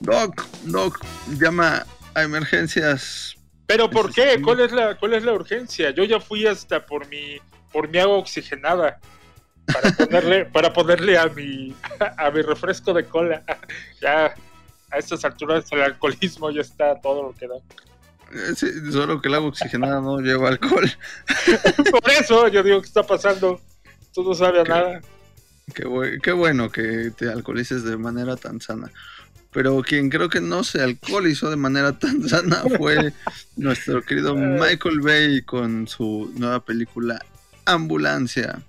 [0.00, 0.98] Doc, Doc,
[1.38, 3.36] llama a emergencias.
[3.66, 4.40] ¿Pero por qué?
[4.42, 5.90] ¿Cuál es la, cuál es la urgencia?
[5.90, 7.38] Yo ya fui hasta por mi,
[7.72, 8.98] por mi agua oxigenada
[9.66, 11.74] para ponerle, para ponerle a mi,
[12.16, 13.42] a mi refresco de cola.
[14.00, 14.34] Ya
[14.90, 17.56] a estas alturas el alcoholismo ya está todo lo que da.
[18.32, 20.90] Eh, sí, solo que el agua oxigenada no lleva alcohol.
[21.90, 23.60] Por eso yo digo que está pasando.
[24.14, 25.00] Tú no sabes nada.
[25.74, 25.84] Qué,
[26.22, 28.90] qué bueno que te alcoholices de manera tan sana.
[29.52, 33.12] Pero quien creo que no se alcoholizó de manera tan sana fue
[33.56, 37.24] nuestro querido Michael Bay con su nueva película
[37.64, 38.62] Ambulancia.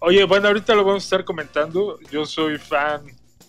[0.00, 1.98] Oye, bueno, ahorita lo vamos a estar comentando.
[2.10, 3.02] Yo soy fan,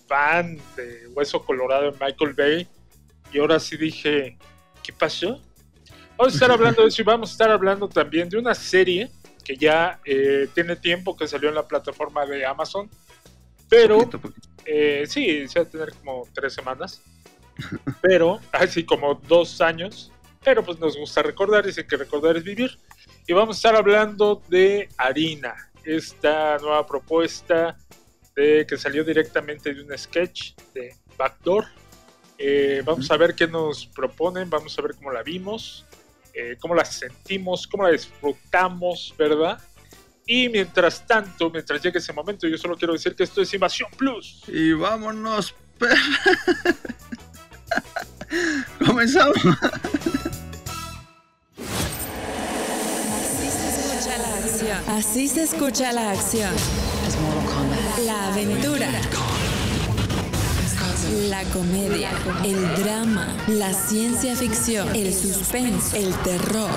[0.08, 2.68] fan de Hueso Colorado de Michael Bay.
[3.32, 4.38] Y ahora sí dije,
[4.82, 5.40] ¿qué pasó?
[6.18, 9.10] Vamos a estar hablando de eso y vamos a estar hablando también de una serie
[9.46, 12.90] que ya eh, tiene tiempo que salió en la plataforma de Amazon.
[13.70, 14.49] Pero, Poquito, poquito.
[14.66, 17.02] Eh, sí, se va a tener como tres semanas.
[18.02, 20.12] Pero, así como dos años.
[20.44, 22.78] Pero pues nos gusta recordar, dicen que recordar es vivir.
[23.28, 27.78] Y vamos a estar hablando de Harina, esta nueva propuesta
[28.36, 31.66] de, que salió directamente de un sketch de Backdoor.
[32.38, 35.86] Eh, vamos a ver qué nos proponen, vamos a ver cómo la vimos,
[36.34, 39.60] eh, cómo la sentimos, cómo la disfrutamos, ¿verdad?
[40.32, 43.90] Y mientras tanto, mientras llegue ese momento, yo solo quiero decir que esto es Invasión
[43.98, 44.44] Plus.
[44.48, 45.98] Y vámonos, perra.
[48.86, 49.38] Comenzamos.
[53.28, 54.78] Así se escucha la acción.
[54.88, 56.54] Así se escucha la acción.
[58.06, 58.88] La aventura.
[61.28, 62.12] La comedia,
[62.46, 66.70] el drama, la ciencia ficción, el suspenso, el terror.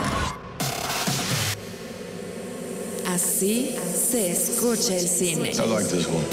[3.06, 5.50] Así se escucha el cine.
[5.50, 6.24] I like this one.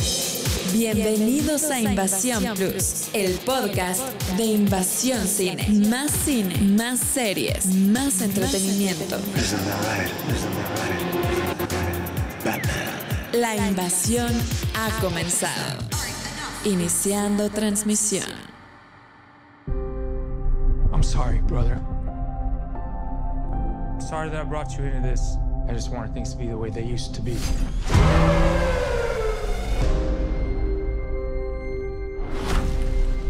[0.71, 4.01] Bienvenidos a Invasión Plus, el podcast
[4.37, 5.67] de Invasión Cine.
[5.89, 9.17] Más cine, más series, más entretenimiento.
[13.33, 14.31] La invasión
[14.75, 15.83] ha comenzado.
[16.65, 18.25] Iniciando transmisión.
[20.93, 21.79] I'm sorry, brother.
[23.99, 25.37] Sorry that I brought you into this.
[25.69, 27.37] I just wanted things to be the way they used to be.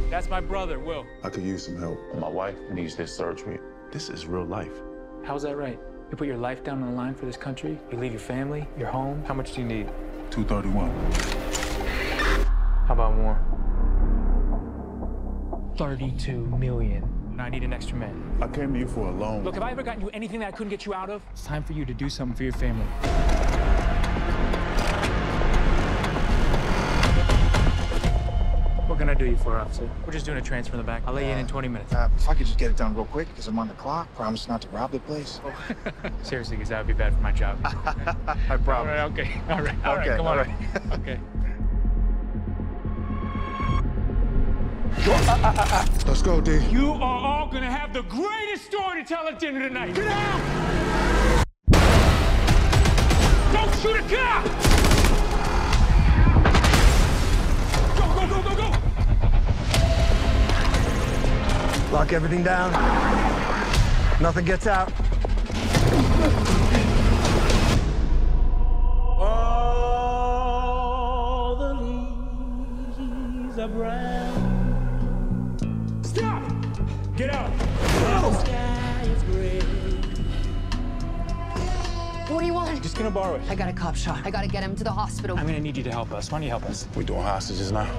[0.10, 1.06] That's my brother, Will.
[1.22, 2.00] I could use some help.
[2.16, 3.60] My wife needs this surgery.
[3.92, 4.72] This is real life.
[5.26, 5.78] How's that right?
[6.10, 7.78] You put your life down on the line for this country?
[7.92, 9.22] You leave your family, your home?
[9.26, 9.90] How much do you need?
[10.32, 10.90] 231.
[12.88, 13.38] How about more?
[15.76, 17.19] 32 million.
[17.40, 18.22] And I need an extra man.
[18.42, 19.46] I came to you for a loan.
[19.46, 21.22] Look, have I ever gotten you anything that I couldn't get you out of?
[21.32, 22.84] It's time for you to do something for your family.
[28.88, 29.90] What can I do you for, officer?
[30.06, 31.04] We're just doing a transfer in the back.
[31.08, 31.94] I'll lay you in in 20 minutes.
[31.94, 34.14] Uh, if I could just get it done real quick, because I'm on the clock.
[34.16, 35.40] Promise not to rob the place.
[36.24, 37.58] Seriously, because that would be bad for my job.
[37.64, 38.16] I
[38.50, 38.88] all promise.
[38.88, 39.42] right, okay.
[39.50, 40.40] All right, all right, Okay, come all on.
[40.40, 41.00] right.
[41.00, 41.20] okay.
[46.06, 46.60] Let's go, D.
[46.70, 49.94] You are all gonna have the greatest story to tell at dinner tonight.
[49.94, 51.46] Get out!
[53.54, 54.46] Don't shoot a cop!
[57.98, 58.70] Go, go, go, go, go!
[61.92, 62.72] Lock everything down.
[64.22, 64.92] Nothing gets out.
[73.60, 74.29] Stop!
[77.20, 77.50] Get out!
[82.30, 82.82] What do you want?
[82.82, 83.42] Just gonna borrow it.
[83.50, 84.26] I got a cop shot.
[84.26, 85.38] I gotta get him to the hospital.
[85.38, 86.32] I'm gonna need you to help us.
[86.32, 86.88] Why don't you help us?
[86.96, 87.90] We're doing hostages now.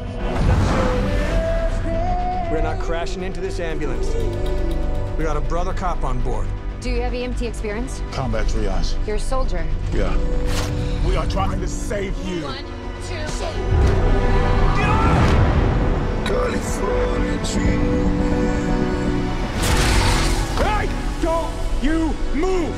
[2.50, 4.09] We're not crashing into this ambulance.
[5.19, 6.48] We got a brother cop on board.
[6.80, 8.00] Do you have EMT experience?
[8.12, 8.97] Combat triage.
[9.06, 9.66] You're a soldier.
[9.92, 10.16] Yeah.
[11.06, 12.41] We are trying to save you.
[16.25, 18.59] California Hey!
[21.82, 22.77] You move!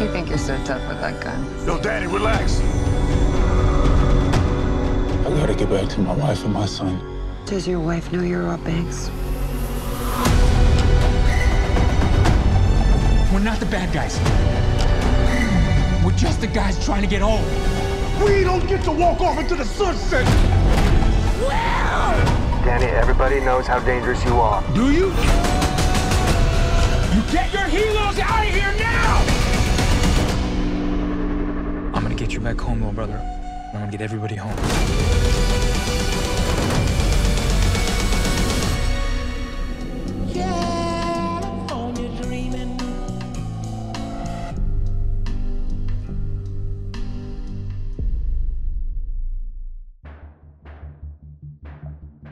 [0.00, 1.66] You think you're so tough with that gun?
[1.66, 2.60] Yo, Danny, relax.
[5.20, 7.00] I gotta get back to my wife and my son.
[7.46, 9.10] Does your wife know you're Rob Banks?
[13.32, 14.18] We're not the bad guys.
[16.04, 17.44] We're just the guys trying to get home.
[18.24, 20.24] We don't get to walk off into the sunset.
[22.64, 24.62] Danny, everybody knows how dangerous you are.
[24.74, 25.12] Do you?
[27.34, 29.24] Get your helos out of here now!
[31.92, 33.20] I'm gonna get you back home, little brother.
[33.72, 34.54] I'm gonna get everybody home.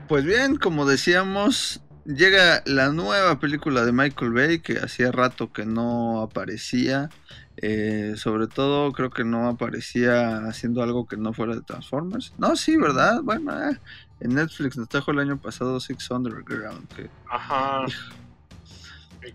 [0.06, 5.64] Pues bien, como decíamos, llega la nueva película de Michael Bay que hacía rato que
[5.64, 7.10] no aparecía.
[7.58, 12.32] Eh, sobre todo creo que no aparecía haciendo algo que no fuera de Transformers.
[12.38, 13.20] No, sí, ¿verdad?
[13.22, 13.78] Bueno, eh,
[14.20, 16.88] en Netflix nos trajo el año pasado Six Underground.
[16.94, 17.10] Que...
[17.31, 17.84] Ajá.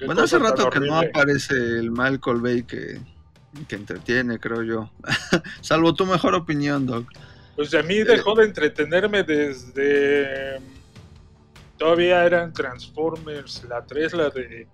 [0.05, 2.99] Bueno, hace rato que no aparece el Michael Bay que,
[3.67, 4.91] que entretiene, creo yo.
[5.61, 7.07] Salvo tu mejor opinión, Doc.
[7.55, 10.59] Pues a mí dejó de entretenerme desde.
[11.77, 14.67] Todavía eran Transformers, la 3, la de.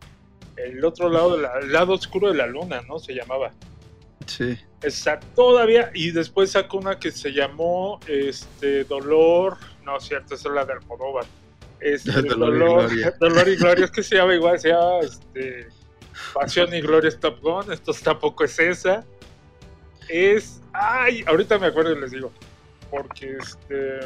[0.55, 2.99] El otro lado, de la- el lado oscuro de la luna, ¿no?
[2.99, 3.51] Se llamaba.
[4.27, 4.57] Sí.
[4.81, 5.89] Esa todavía.
[5.93, 9.57] Y después sacó una que se llamó este Dolor.
[9.83, 11.25] No, cierto, esa es la de Almodóvar.
[11.79, 12.29] Este, Dolor y
[12.59, 13.13] dolor, Gloria.
[13.19, 13.85] Dolor y Gloria.
[13.85, 15.67] Es que se llama igual, se llama este,
[16.33, 17.71] Pasión y Gloria es Top Gun.
[17.73, 19.03] Esto tampoco es esa.
[20.07, 20.61] Es.
[20.71, 22.31] Ay, ahorita me acuerdo y les digo.
[22.91, 23.99] Porque este.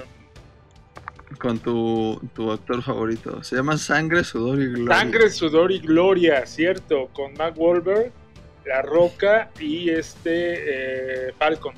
[1.40, 3.44] Con tu, tu actor favorito.
[3.44, 4.98] Se llama Sangre, Sudor y Gloria.
[4.98, 8.12] Sangre, sudor y gloria, cierto, con Mark Wahlberg,
[8.66, 11.76] La Roca y este eh, Falcon.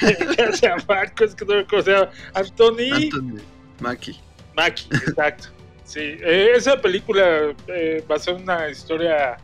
[0.00, 1.28] ¿Qué se llama Falcon?
[1.28, 3.40] Es que no me acuerdo, se llama Anthony Anthony
[3.80, 4.20] Mackie.
[4.56, 5.48] Mackie, exacto.
[5.84, 9.36] Sí, eh, esa película eh, basada en una historia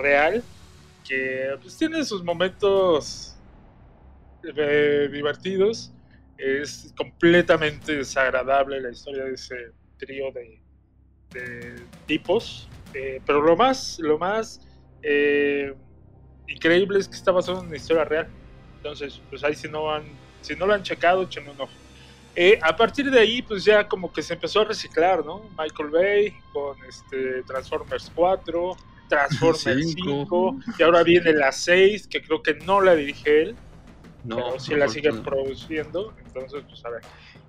[0.00, 0.44] real
[1.06, 3.34] que pues, tiene sus momentos
[4.44, 5.90] eh, divertidos.
[6.40, 9.56] Es completamente desagradable la historia de ese
[9.98, 10.60] trío de,
[11.32, 11.76] de
[12.06, 12.68] tipos.
[12.94, 14.60] eh, pero lo más, lo más
[15.02, 15.74] eh,
[16.48, 18.28] increíble es que está basado en una historia real.
[18.76, 20.04] Entonces, pues ahí si no han,
[20.40, 21.72] si no lo han checado, echen un ojo.
[22.34, 25.50] Eh, a partir de ahí, pues ya como que se empezó a reciclar, ¿no?
[25.58, 28.76] Michael Bay con este Transformers 4,
[29.08, 30.56] Transformers Cinco.
[30.62, 33.56] 5, y ahora viene la 6, que creo que no la dirige él,
[34.24, 37.02] No, pero sí la siguen produciendo, entonces pues a ver.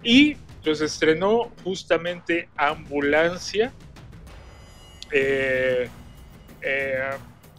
[0.04, 3.74] Y pues estrenó justamente Ambulancia,
[5.12, 5.90] eh,
[6.62, 7.10] eh,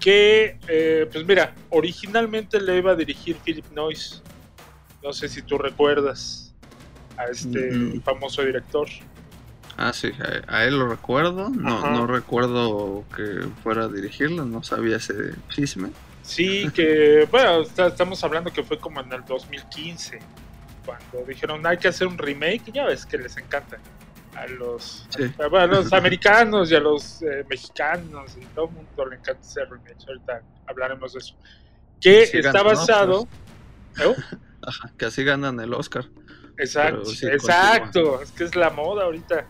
[0.00, 4.22] que eh, pues mira, originalmente le iba a dirigir Philip Noyce,
[5.02, 6.54] no sé si tú recuerdas
[7.16, 8.00] a este Mm.
[8.02, 8.88] famoso director.
[9.76, 10.10] Ah, sí,
[10.48, 11.48] a, a él lo recuerdo.
[11.50, 11.90] No, Ajá.
[11.90, 15.14] no recuerdo que fuera a dirigirlo, no sabía ese
[15.50, 15.90] chisme.
[16.22, 20.18] Sí, que bueno, está- estamos hablando que fue como en el 2015,
[20.86, 23.78] cuando dijeron hay que hacer un remake, ya ves que les encanta
[24.36, 25.24] a los, Sí.
[25.42, 29.16] a, bueno, a los americanos y a los eh, mexicanos y todo el mundo le
[29.16, 30.06] encanta hacer remakes.
[30.08, 31.34] Ahorita hablaremos de eso.
[32.00, 33.28] Que Sí, está basado.
[34.00, 34.14] ¿Eh?
[34.66, 36.06] Ajá, que así ganan el Oscar.
[36.58, 39.44] Exacto, sí, exacto, es que es la moda ahorita.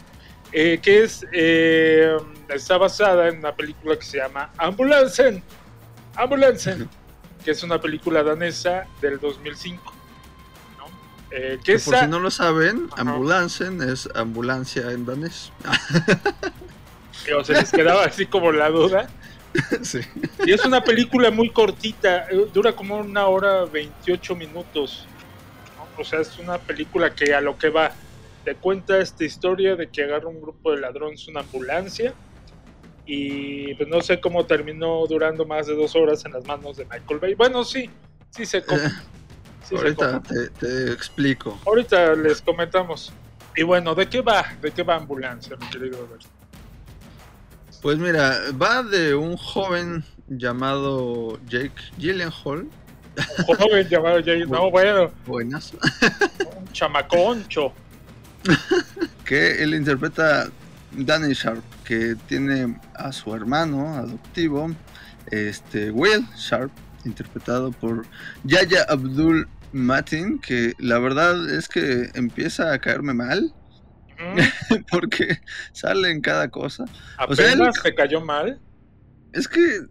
[0.53, 2.17] Eh, que es eh,
[2.49, 5.43] está basada en una película que se llama Ambulancen,
[6.17, 6.89] Ambulancen,
[7.45, 9.93] que es una película danesa del 2005.
[10.79, 10.87] ¿no?
[11.31, 13.03] Eh, que por si no lo saben, Ajá.
[13.03, 15.53] ambulancen es ambulancia en danés.
[17.39, 19.09] o se les quedaba así como la duda.
[19.83, 20.01] sí.
[20.47, 25.07] Y es una película muy cortita, eh, dura como una hora 28 minutos.
[25.77, 26.03] ¿no?
[26.03, 27.93] O sea, es una película que a lo que va,
[28.45, 32.15] te cuenta esta historia de que agarra un grupo de ladrones una ambulancia
[33.05, 36.85] y pues no sé cómo terminó durando más de dos horas en las manos de
[36.85, 37.35] Michael Bay.
[37.35, 37.91] Bueno, sí,
[38.31, 38.81] sí sé cómo.
[38.81, 41.59] sí sé Ahorita te, te explico.
[41.67, 43.13] Ahorita les comentamos.
[43.57, 44.47] Y bueno, ¿de qué va?
[44.61, 46.29] ¿De qué va ambulancia, mi querido Roberto?
[47.83, 52.69] Pues mira, va de un joven llamado Jake Gyllenhaal.
[53.49, 55.73] Un joven llamado Jay, no, bueno, Buenas.
[56.57, 57.73] un chamaconcho.
[59.25, 60.49] que él interpreta
[60.97, 64.71] Danny Sharp, que tiene a su hermano adoptivo,
[65.31, 66.71] este Will Sharp,
[67.05, 68.07] interpretado por
[68.45, 73.53] Yaya Abdul Matin, que la verdad es que empieza a caerme mal,
[74.91, 75.41] porque
[75.73, 76.85] sale en cada cosa.
[77.29, 78.61] O sea, Apenas él- te cayó mal.
[79.33, 79.87] Es que,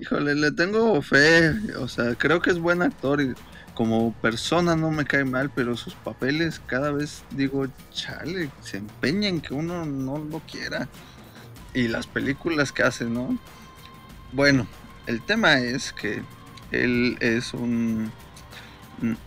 [0.00, 3.34] híjole, le tengo fe, o sea, creo que es buen actor y
[3.76, 9.28] como persona no me cae mal, pero sus papeles cada vez digo, chale, se empeña
[9.28, 10.88] en que uno no lo quiera.
[11.74, 13.38] Y las películas que hace, ¿no?
[14.32, 14.66] Bueno,
[15.06, 16.22] el tema es que
[16.72, 18.10] él es un,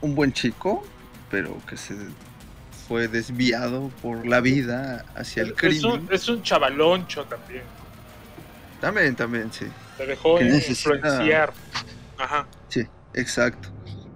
[0.01, 0.83] un buen chico,
[1.29, 1.95] pero que se
[2.87, 5.85] fue desviado por la vida hacia el Es crimen.
[5.91, 7.61] un, es un chavaloncho también.
[8.81, 9.65] También, también, sí.
[9.97, 11.53] Te dejó Que necesita- influenciar.
[12.17, 12.47] Ajá.
[12.67, 13.69] Sí, exacto.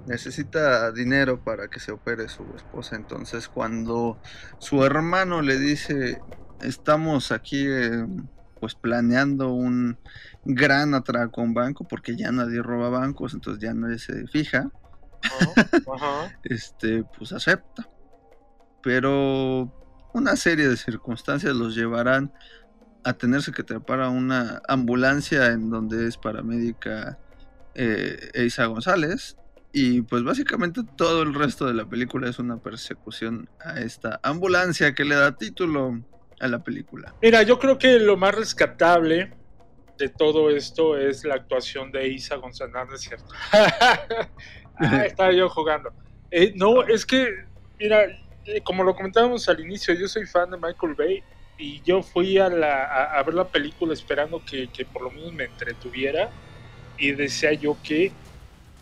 [0.06, 2.96] Necesita dinero para que se opere su esposa.
[2.96, 4.20] Entonces, cuando
[4.60, 6.22] su hermano le dice,
[6.62, 8.06] estamos aquí eh,
[8.60, 9.98] pues planeando un
[10.46, 14.72] gran atraco a un banco, porque ya nadie roba bancos, entonces ya nadie se fija,
[16.44, 17.90] este, pues acepta.
[18.82, 19.72] Pero
[20.14, 22.32] una serie de circunstancias los llevarán
[23.04, 27.18] a tenerse que trepar a una ambulancia en donde es paramédica
[27.76, 29.38] eh, Eiza González.
[29.76, 34.94] Y pues básicamente todo el resto de la película es una persecución a esta ambulancia
[34.94, 36.00] que le da título
[36.40, 37.16] a la película.
[37.24, 39.34] Mira, yo creo que lo más rescatable
[39.98, 43.34] de todo esto es la actuación de Isa González, ¿no es cierto?
[44.78, 45.92] ah, estaba yo jugando.
[46.30, 47.34] Eh, no, es que,
[47.80, 48.06] mira,
[48.46, 51.24] eh, como lo comentábamos al inicio, yo soy fan de Michael Bay
[51.58, 55.10] y yo fui a, la, a, a ver la película esperando que, que, por lo
[55.10, 56.30] menos me entretuviera
[56.98, 58.12] y decía yo que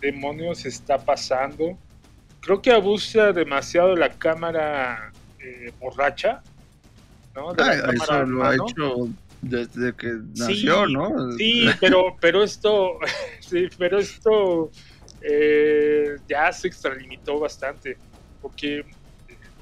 [0.01, 1.77] demonios está pasando.
[2.41, 6.41] Creo que abusa demasiado de la cámara eh, borracha.
[7.35, 7.53] ¿no?
[7.53, 9.09] De la cámara eso lo ha hecho
[9.41, 11.31] desde que nació, Sí, ¿no?
[11.33, 12.99] Sí, pero, pero esto,
[13.39, 14.71] sí, pero esto
[15.21, 17.97] eh, ya se extralimitó bastante,
[18.41, 18.85] porque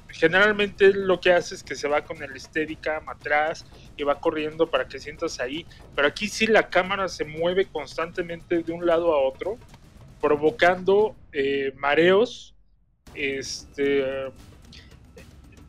[0.08, 3.64] generalmente lo que hace es que se va con el Steadicam atrás
[3.96, 8.62] y va corriendo para que sientas ahí, pero aquí sí la cámara se mueve constantemente
[8.62, 9.58] de un lado a otro,
[10.20, 12.54] provocando eh, mareos.
[13.14, 14.04] Este,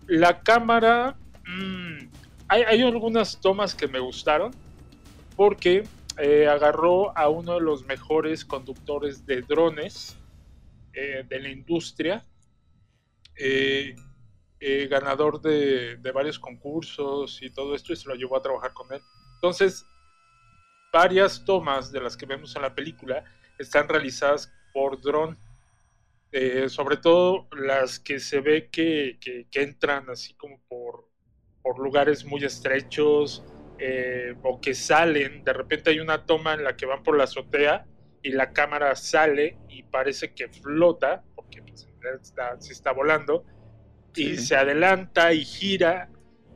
[0.08, 2.10] la cámara, mm,
[2.48, 4.52] hay, algunas tomas que me gustaron
[5.36, 5.84] porque
[6.18, 10.18] eh, agarró a uno de los mejores conductores de drones
[10.94, 12.26] eh, de la industria,
[14.90, 18.94] ganador de, de varios concursos y todo esto, y se lo llevó a trabajar con
[18.94, 19.02] él.
[19.36, 19.88] Entonces,
[20.92, 23.24] varias tomas de las que vemos en la película
[23.62, 25.38] están realizadas por dron.
[26.34, 31.10] Eh, sobre todo las que se ve que, que- que entran así como por,
[31.62, 33.44] por lugares muy estrechos
[33.80, 35.44] eh, o que salen.
[35.44, 37.86] De repente hay una toma en la que van por la azotea
[38.24, 41.88] y la cámara sale y parece que flota, porque pues,
[42.22, 43.46] está, se está volando,
[44.16, 44.38] y Sí.
[44.38, 46.10] se adelanta y gira,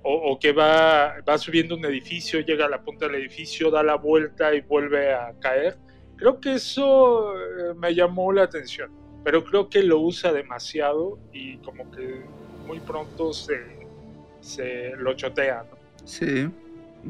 [0.04, 3.84] o, o que va, va subiendo un edificio, llega a la punta del edificio, da
[3.84, 5.78] la vuelta y vuelve a caer.
[6.18, 8.92] Creo que eso eh, me llamó la atención,
[9.24, 12.24] pero creo que lo usa demasiado y como que
[12.66, 13.88] muy pronto se,
[14.42, 15.66] se lo chotea.
[15.70, 15.78] ¿no?
[16.06, 16.50] Sí.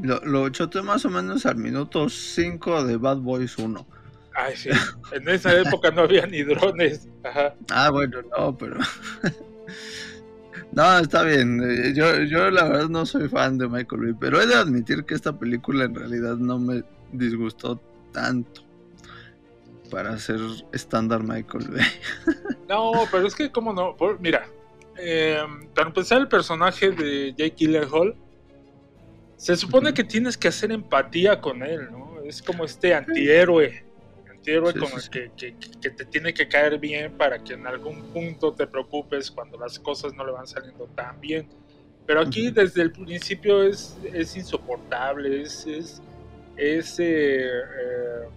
[0.02, 3.86] Lo, lo choteé más o menos al minuto 5 de Bad Boys 1.
[4.34, 4.68] Ay, sí.
[5.12, 7.08] En esa época no había ni drones.
[7.24, 7.54] Ajá.
[7.70, 8.76] Ah, bueno, no, pero.
[10.72, 11.60] no, está bien.
[11.62, 15.04] eh, Yo, yo la verdad no soy fan de Michael Bay, pero he de admitir
[15.04, 17.80] que esta película en realidad no me disgustó
[18.12, 18.62] tanto
[19.90, 20.40] para ser
[20.72, 21.84] estándar Michael Bay.
[22.68, 23.96] No, pero es que, ¿cómo no?
[23.96, 24.48] Por- mira,
[24.98, 25.38] eh,
[25.74, 28.16] para empezar, el personaje de Jake Gyllenhaal
[29.36, 32.20] se supone que tienes que hacer empatía con él, ¿no?
[32.24, 33.84] Es como este antihéroe,
[34.28, 35.10] antihéroe Sí, sí, el sí.
[35.10, 35.30] que,
[35.80, 39.78] que- te tiene que caer bien para que en algún punto te preocupes cuando las
[39.78, 41.46] cosas no le van saliendo tan bien.
[42.04, 46.02] Pero aquí desde el principio es, es insoportable, es, es,
[46.56, 48.28] es, eh, eh,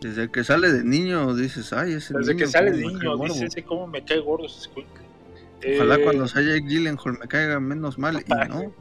[0.00, 3.08] Desde que sale de niño dices, ay, ese desde niño, que sale me niño, cae
[3.16, 3.34] gordo".
[3.34, 5.02] dice ese cómo me cae gordo ese escuincle".
[5.74, 8.72] Ojalá Eh, cuando sea Jake Gyllenhaal me caiga menos mal y no.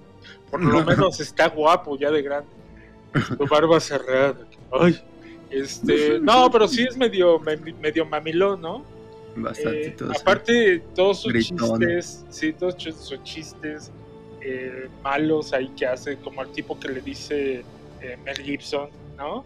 [0.51, 2.49] Por lo menos está guapo ya de grande.
[3.35, 4.37] Su barba cerrada.
[4.71, 4.99] Ay,
[5.49, 8.85] este, no, pero sí es medio, me- medio mamilón, ¿no?
[9.35, 11.79] Bastante Eh, todo aparte, todos sus Gritón.
[11.79, 13.91] chistes, sí, todos sus chistes
[14.41, 17.63] eh, malos ahí que hace, como el tipo que le dice
[18.23, 19.43] Mel Gibson, ¿no?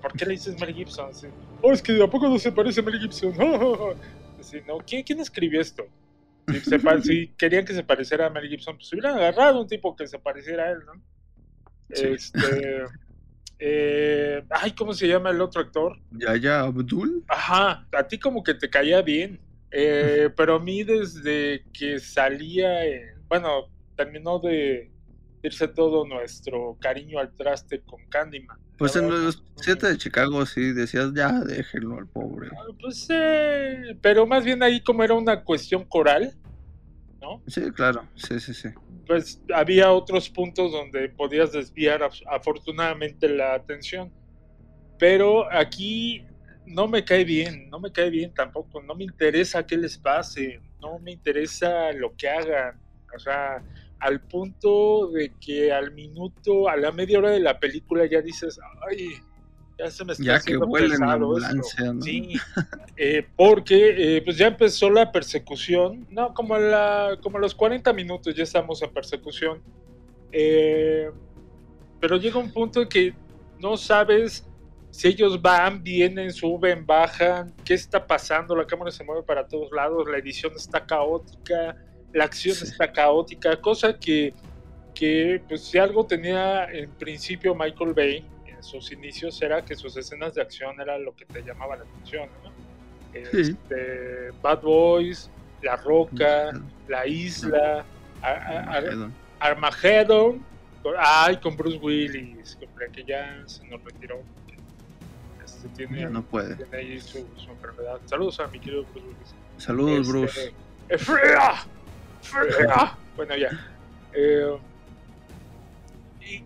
[0.00, 1.08] ¿Por qué le dices Mel Gibson?
[1.10, 1.26] Así,
[1.60, 3.32] oh, es que ¿a poco no se parece a Mel Gibson?
[4.38, 4.78] Así, ¿no?
[4.86, 5.84] ¿Quién, ¿Quién escribió esto?
[6.48, 9.94] Si, se si querían que se pareciera a Mel Gibson, pues hubieran agarrado un tipo
[9.94, 10.92] que se pareciera a él, ¿no?
[11.92, 12.06] Sí.
[12.06, 12.84] Este.
[13.58, 15.98] eh, ay, ¿cómo se llama el otro actor?
[16.10, 17.24] Yaya Abdul.
[17.28, 19.40] Ajá, a ti como que te caía bien.
[19.70, 24.90] eh, pero a mí desde que salía, en- bueno, terminó de
[25.42, 28.58] irse todo nuestro cariño al traste con Candyman.
[28.80, 32.48] Pues en los siete de Chicago sí decías, ya déjenlo al pobre.
[32.80, 36.32] Pues, eh, pero más bien ahí como era una cuestión coral,
[37.20, 37.42] ¿no?
[37.46, 38.70] Sí, claro, sí, sí, sí.
[39.06, 44.10] Pues había otros puntos donde podías desviar af- afortunadamente la atención.
[44.98, 46.24] Pero aquí
[46.64, 50.60] no me cae bien, no me cae bien tampoco, no me interesa qué les pase,
[50.80, 52.80] no me interesa lo que hagan.
[53.14, 53.62] O sea,
[54.00, 58.58] al punto de que al minuto, a la media hora de la película ya dices,
[58.88, 59.14] ay,
[59.78, 61.94] ya se me está Ya que haciendo la pesado esto".
[61.94, 62.02] ¿no?
[62.02, 62.32] Sí,
[62.96, 67.54] eh, porque eh, pues ya empezó la persecución, no, como a, la, como a los
[67.54, 69.62] 40 minutos ya estamos en persecución,
[70.32, 71.10] Eh,
[72.00, 73.12] pero llega un punto en que
[73.58, 74.46] no sabes
[74.90, 79.70] si ellos van, vienen, suben, bajan, qué está pasando, la cámara se mueve para todos
[79.72, 81.76] lados, la edición está caótica,
[82.12, 84.34] la acción está caótica, cosa que,
[84.94, 89.96] que, pues si algo tenía en principio Michael Bay en sus inicios era que sus
[89.96, 92.50] escenas de acción era lo que te llamaba la atención, ¿no?
[93.12, 93.50] Sí.
[93.52, 95.30] Este, Bad Boys,
[95.62, 96.50] La Roca,
[96.88, 97.84] La Isla,
[98.22, 99.12] Armageddon.
[99.40, 100.44] Armageddon,
[100.82, 102.56] con- ay, con Bruce Willis,
[102.92, 104.20] que ya se nos retiró.
[105.44, 106.54] Este, tiene, no puede.
[106.56, 107.98] tiene ahí su, su enfermedad.
[108.06, 109.34] Saludos a mi querido Bruce Willis.
[109.58, 110.54] Saludos, Este, Bruce.
[110.88, 110.98] ¡eh,
[112.22, 112.96] ¡Frea!
[113.16, 113.50] bueno, ya.
[114.12, 114.58] Eh,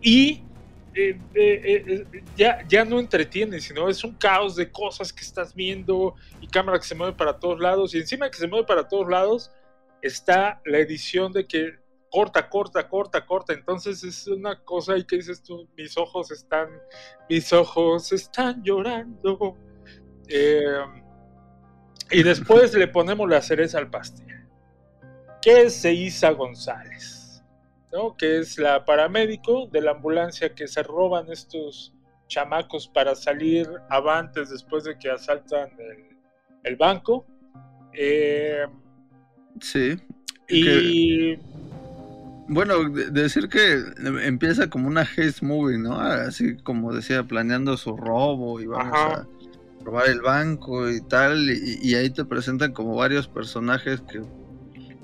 [0.02, 0.44] y
[0.94, 5.52] y, eh, eh, ya, ya no entretiene, sino es un caos de cosas que estás
[5.54, 7.94] viendo y cámara que se mueve para todos lados.
[7.94, 9.50] Y encima de que se mueve para todos lados
[10.02, 11.78] está la edición de que
[12.10, 13.52] corta, corta, corta, corta.
[13.52, 16.68] Entonces es una cosa ahí que dices tú, mis ojos están,
[17.28, 19.56] mis ojos están llorando.
[22.10, 24.33] Y después le ponemos la cereza al pastel.
[25.44, 27.42] Que es Seiza González,
[27.92, 28.16] ¿no?
[28.16, 31.92] que es la paramédico de la ambulancia que se roban estos
[32.28, 36.16] chamacos para salir avantes después de que asaltan el,
[36.64, 37.26] el banco.
[37.92, 38.64] Eh,
[39.60, 39.96] Sí.
[40.48, 41.36] y
[42.48, 43.82] Bueno, de- decir que
[44.24, 46.00] empieza como una haste movie, ¿no?
[46.00, 49.14] Así como decía, planeando su robo y vamos Ajá.
[49.20, 51.48] a robar el banco y tal.
[51.50, 54.22] Y, y ahí te presentan como varios personajes que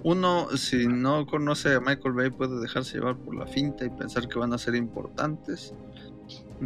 [0.02, 4.28] uno, si no conoce a Michael Bay, puede dejarse llevar por la finta y pensar
[4.28, 5.74] que van a ser importantes.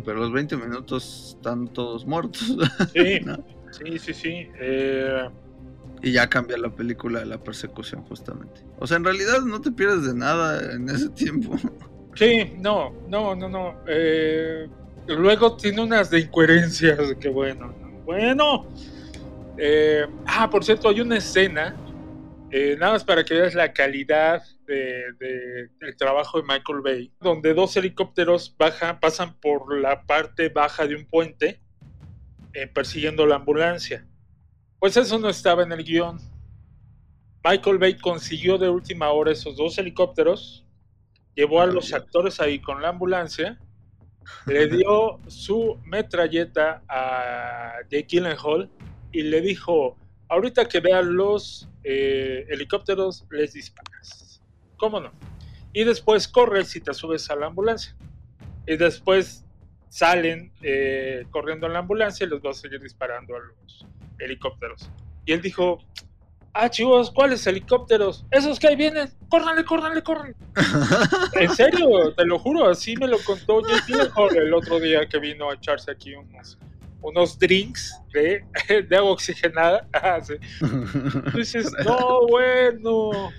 [0.05, 2.57] Pero los 20 minutos están todos muertos.
[2.95, 3.39] sí, ¿no?
[3.71, 4.49] sí, sí, sí.
[4.61, 5.29] eh,
[6.03, 8.63] Y ya cambia la película de la persecución, justamente.
[8.79, 11.57] O sea, en realidad no te pierdes de nada en ese tiempo.
[12.15, 13.81] Sí, no, no, no, no.
[13.89, 14.69] eh,
[15.09, 18.67] luego tiene unas de incoherencias que bueno, bueno.
[19.57, 21.77] Eh, ah, por cierto, hay una escena,
[22.57, 27.13] eh, nada más para que veas la calidad de, de- del trabajo de Michael Bay,
[27.21, 31.61] donde dos helicópteros bajan, pasan por la parte baja de un puente
[32.53, 34.07] eh, persiguiendo la ambulancia.
[34.79, 36.19] Pues eso no estaba en el guion.
[37.43, 40.65] Michael Bay consiguió de última hora esos dos helicópteros,
[41.35, 43.59] llevó a los actores ahí con la ambulancia,
[44.47, 48.71] le dio su metralleta a Jake Gyllenhaal
[49.13, 54.43] y le dijo, ahorita que vean los eh, helicópteros, les disparas.
[54.77, 55.13] ¿Cómo no?
[55.73, 57.97] Y después corres y te subes a la ambulancia.
[58.67, 59.45] Y después
[59.89, 63.87] salen eh, corriendo en la ambulancia y les vas a seguir disparando a los
[64.19, 64.91] helicópteros.
[65.27, 65.79] Y él dijo,
[66.53, 68.25] ah, chicos, ¿cuáles helicópteros?
[68.31, 70.35] Esos que ahí vienen, córranle, córranle, córranle.
[71.41, 75.19] En serio, te lo juro, así me lo contó Jake Gyllenhaal el otro día que
[75.19, 76.59] vino a echarse aquí unos,
[77.05, 78.45] unos drinks de,
[78.89, 79.87] de agua oxigenada.
[79.93, 80.35] Ah, sí.
[81.35, 83.31] Dices, no, bueno,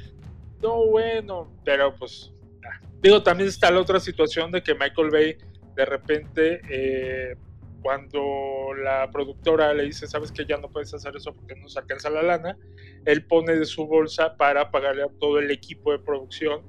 [0.62, 1.52] no, bueno.
[1.66, 2.32] Pero pues,
[2.64, 2.80] ah.
[3.02, 5.38] digo, también está la otra situación de que Michael Bay
[5.76, 7.36] de repente, eh,
[7.82, 11.80] cuando la productora le dice, sabes que ya no puedes hacer eso porque no se
[11.80, 12.58] alcanza la lana,
[13.04, 16.62] él pone de su bolsa para pagarle a todo el equipo de producción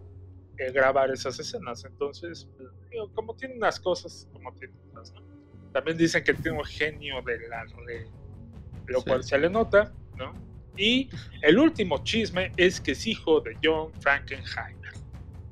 [0.59, 1.85] eh, grabar esas escenas.
[1.85, 2.48] Entonces,
[2.90, 5.36] digo, como tiene unas cosas, como tiene otras, ¿no?
[5.76, 8.06] También dicen que tiene un genio de la red,
[8.86, 9.04] lo Sí.
[9.10, 10.32] cual se le nota, ¿no?
[10.74, 11.10] Y
[11.42, 14.94] el último chisme es que es hijo de John Frankenheimer.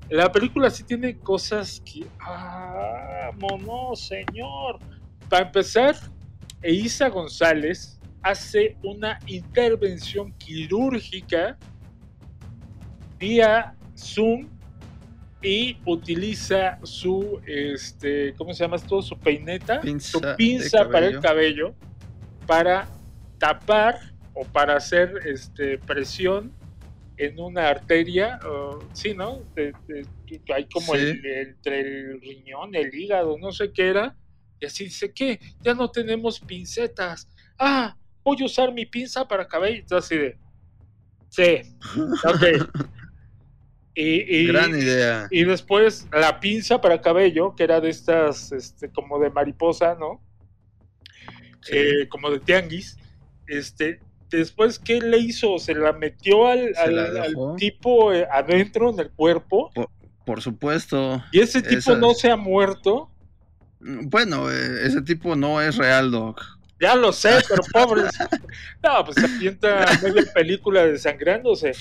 [0.08, 2.06] La película sí tiene cosas que.
[2.20, 4.78] ¡Ah, mono, señor!
[5.28, 5.94] Para empezar,
[6.62, 11.58] Eiza González hace una intervención quirúrgica
[13.18, 14.48] vía Zoom
[15.44, 19.02] y utiliza su, este, ¿cómo se llama esto?
[19.02, 21.74] Su peineta, Pinza su pinza para el cabello.
[22.46, 22.88] para
[23.38, 23.98] tapar
[24.32, 26.50] o para hacer este, presión
[27.16, 28.38] en una arteria,
[28.92, 29.40] sí, ¿no?
[29.54, 31.00] De- de- que hay como Sí.
[31.00, 34.16] el- entre el riñón, el hígado, no sé qué era,
[34.60, 35.38] y así dice, ¿qué?
[35.60, 37.28] Ya no tenemos pincetas.
[37.58, 39.80] Ah, voy a usar mi pinza para cabello.
[39.80, 40.38] Entonces, así de,
[41.28, 41.76] sí,
[42.24, 42.68] ok.
[43.94, 45.28] Y, y- Gran idea.
[45.30, 50.20] y después la pinza para cabello, que era de estas, este, como de mariposa, ¿no?
[51.62, 51.72] Sí.
[51.76, 52.96] Eh, como de tianguis.
[53.46, 55.58] Este, después, ¿qué le hizo?
[55.58, 57.56] Se la metió al, al- la al dejó.
[57.56, 59.70] tipo eh, adentro en el cuerpo.
[60.26, 61.22] Por supuesto.
[61.32, 63.10] Y ese tipo Esas- no se ha muerto.
[63.80, 66.42] Bueno, eh, ese tipo no es real, Doc.
[66.80, 68.02] Ya lo sé, pero pobre.
[68.82, 71.72] No, pues se avienta media película desangrándose.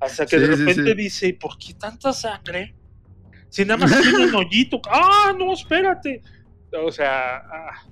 [0.00, 0.94] Hasta que Sí, de repente sí.
[0.94, 2.74] dice, ¿por qué tanta sangre?
[3.48, 4.80] Si nada más tiene un hoyito.
[4.90, 6.22] ¡Ah, no, espérate!
[6.84, 7.86] O sea, ah.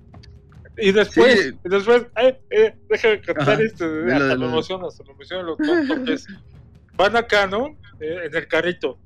[0.76, 1.58] y después, Sí.
[1.64, 3.90] y después, eh, eh, déjame contar Ajá, esto.
[4.02, 6.26] dilo, hasta me emociona, hasta me emociona lo tonto que es.
[6.96, 7.66] Van acá, ¿no?
[8.00, 8.98] eh, en el carrito.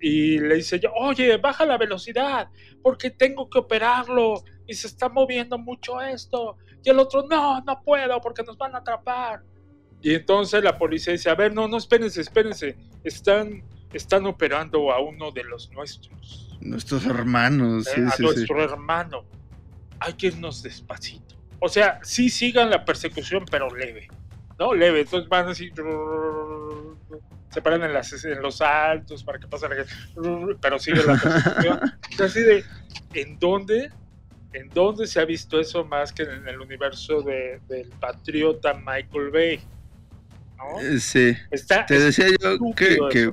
[0.00, 2.48] Y le dice yo, oye, baja la velocidad,
[2.82, 6.56] porque tengo que operarlo y se está moviendo mucho esto.
[6.82, 9.42] Y el otro, no, no puedo, porque nos van a atrapar.
[10.02, 15.00] Y entonces la policía dice, a ver, no, no, espérense, espérense, están, están operando a
[15.00, 18.22] uno de los nuestros, Nuestros hermanos, sí, eh, a sí, sí.
[18.22, 19.24] nuestro hermano.
[20.00, 21.34] Hay que irnos despacito.
[21.58, 24.08] O sea, sí sigan la persecución, pero leve.
[24.58, 24.74] ¿No?
[24.74, 25.00] Leve.
[25.00, 25.70] Entonces van así.
[27.50, 29.92] Se paran en, las, en los altos para que pase la gente.
[30.60, 31.80] Pero sigue la persecución.
[32.22, 32.64] Así de.
[33.14, 33.90] ¿En dónde?
[34.54, 39.30] ¿En dónde se ha visto eso más que en el universo de- del patriota Michael
[39.32, 39.60] Bay?
[40.56, 40.80] ¿No?
[40.80, 41.36] Eh, Sí.
[41.50, 43.32] Está Te decía yo que,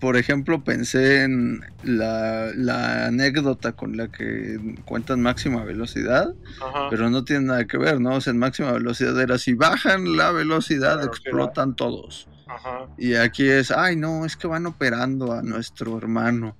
[0.00, 6.88] por ejemplo, pensé en la, la anécdota con la que cuentan máxima velocidad, Ajá.
[6.90, 8.16] pero no tiene nada que ver, ¿no?
[8.16, 11.06] O sea, en máxima velocidad era si bajan la velocidad, La velocidad.
[11.28, 12.26] explotan todos.
[12.48, 12.86] Ajá.
[12.98, 16.56] Y aquí es, ay, no, es que van operando a nuestro hermano.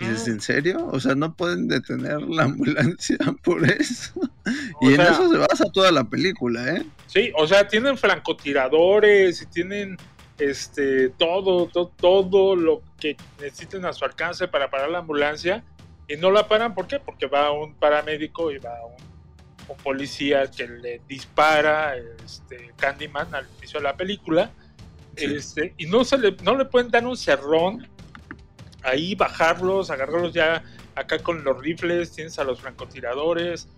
[0.00, 0.28] Y dices.
[0.28, 0.86] ¿en serio?
[0.92, 4.12] O sea, no pueden detener la ambulancia por eso.
[4.80, 6.84] O y en eso se basa toda la película, ¿eh?
[7.06, 9.96] Sí, o sea, tienen francotiradores y tienen
[10.38, 15.62] este todo, to- todo lo que necesiten a su alcance para parar la ambulancia
[16.08, 16.98] y no la paran, ¿por qué?
[16.98, 18.94] Porque va un paramédico y va un,
[19.68, 24.50] un policía que le dispara este Candyman al inicio de la película
[25.16, 25.26] Sí.
[25.26, 27.86] este, y no se le, no le pueden dar un cerrón
[28.84, 30.62] ahí bajarlos, agarrarlos ya
[30.94, 33.68] acá con los rifles, tienes a los francotiradores,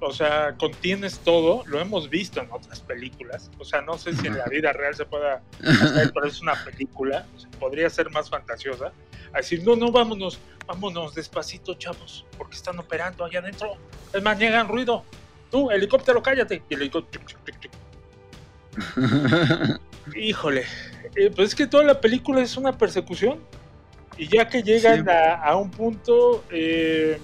[0.00, 4.26] o sea, contienes todo, lo hemos visto en otras películas, o sea, no sé si
[4.26, 8.10] en la vida real se pueda hacer, pero es una película, o sea, podría ser
[8.10, 8.92] más fantasiosa,
[9.32, 13.74] a decir, no, no, vámonos, vámonos despacito, chavos, porque están operando allá adentro,
[14.12, 15.04] es más, niegan ruido,
[15.50, 17.24] tú, helicóptero, cállate, y el helicóptero,
[20.16, 20.64] híjole,
[21.16, 23.40] eh, pues es que toda la película es una persecución,
[24.18, 25.10] y ya que llegan Sí.
[25.10, 27.18] a, a un punto, eh,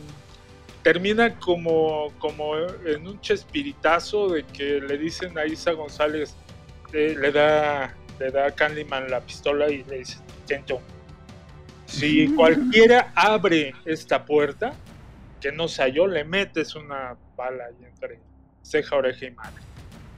[0.82, 6.34] termina como, como en un chespiritazo de que le dicen a Isa González,
[6.92, 10.80] eh, le da le da a Candyman la pistola y le dice, Tento,
[11.86, 14.72] si cualquiera abre esta puerta,
[15.40, 18.20] que no sea yo, le metes una bala ahí entre
[18.62, 19.56] ceja, oreja y mano.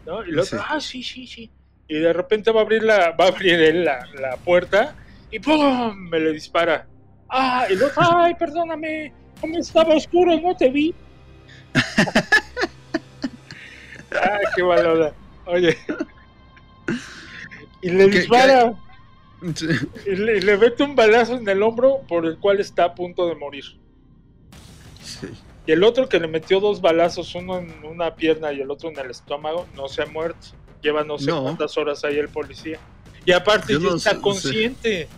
[0.04, 0.24] ¿no?
[0.26, 0.64] Y el otro, Sí.
[0.68, 1.50] ah, sí, sí, sí.
[1.88, 4.94] Y de repente va a abrir la, va a abrir él la, la puerta
[5.30, 5.96] y ¡pum!
[6.08, 6.86] me le dispara.
[7.28, 10.94] Ah, y el otro, ay, perdóname, como estaba oscuro, no te vi.
[14.14, 15.12] ah, qué balada.
[15.46, 15.76] Oye.
[17.82, 18.74] Y le ¿Qué- dispara.
[20.06, 22.94] Y le, y le mete un balazo en el hombro por el cual está a
[22.94, 23.64] punto de morir.
[25.02, 25.28] Sí.
[25.66, 28.88] Y el otro que le metió dos balazos, uno en una pierna y el otro
[28.88, 30.48] en el estómago, no se ha muerto.
[30.80, 31.42] Lleva no sé No.
[31.42, 32.78] cuántas horas ahí el policía.
[33.26, 35.08] Y aparte Yo ya no está sé- consciente.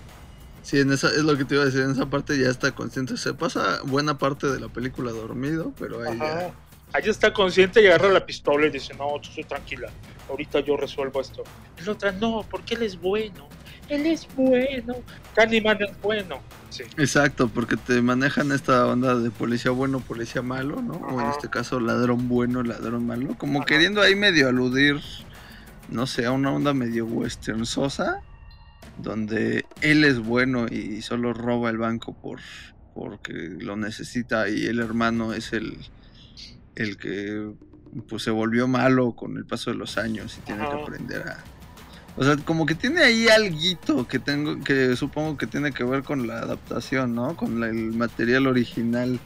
[0.63, 2.73] Sí, en esa, es lo que te iba a decir, en esa parte ya está
[2.73, 3.17] consciente.
[3.17, 6.53] Se pasa buena parte de la película dormido, pero ahí Ajá.
[6.93, 6.99] ya.
[7.11, 9.89] Está consciente y agarra la pistola y dice, no, tú estoy tranquila,
[10.29, 11.45] ahorita yo resuelvo esto.
[11.85, 13.47] La otra, no, porque él es bueno,
[13.91, 14.95] él es bueno,
[15.35, 16.41] Candyman es bueno.
[16.71, 16.85] Sí.
[16.97, 20.95] Exacto, porque te manejan esta onda de policía bueno, policía malo, ¿no?
[20.95, 23.37] O en este caso ladrón bueno, ladrón malo.
[23.39, 23.67] Como Ajá.
[23.67, 25.01] queriendo ahí medio aludir,
[25.89, 28.21] no sé, a una onda medio western sosa,
[28.99, 32.41] donde él es bueno y solo roba el banco por
[32.95, 35.77] porque lo necesita y el hermano es el,
[36.75, 37.53] el que
[38.09, 41.45] pues se volvió malo con el paso de los años y tiene que aprender a...
[42.17, 46.03] O sea, como que tiene ahí alguito que tengo, que supongo que tiene que ver
[46.03, 47.37] con la adaptación, ¿no?
[47.37, 49.21] Con la- el material original.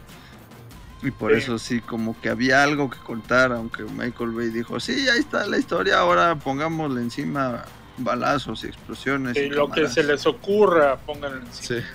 [1.02, 1.38] Y por Sí.
[1.38, 5.46] eso sí, como que había algo que contar, aunque Michael Bay dijo, sí, ahí está
[5.46, 7.64] la historia, ahora pongámosle encima
[7.98, 9.36] balazos y explosiones.
[9.36, 9.94] Y y lo que cámaras".
[9.94, 11.80] se les ocurra, pónganlo encima.
[11.80, 11.86] Sí.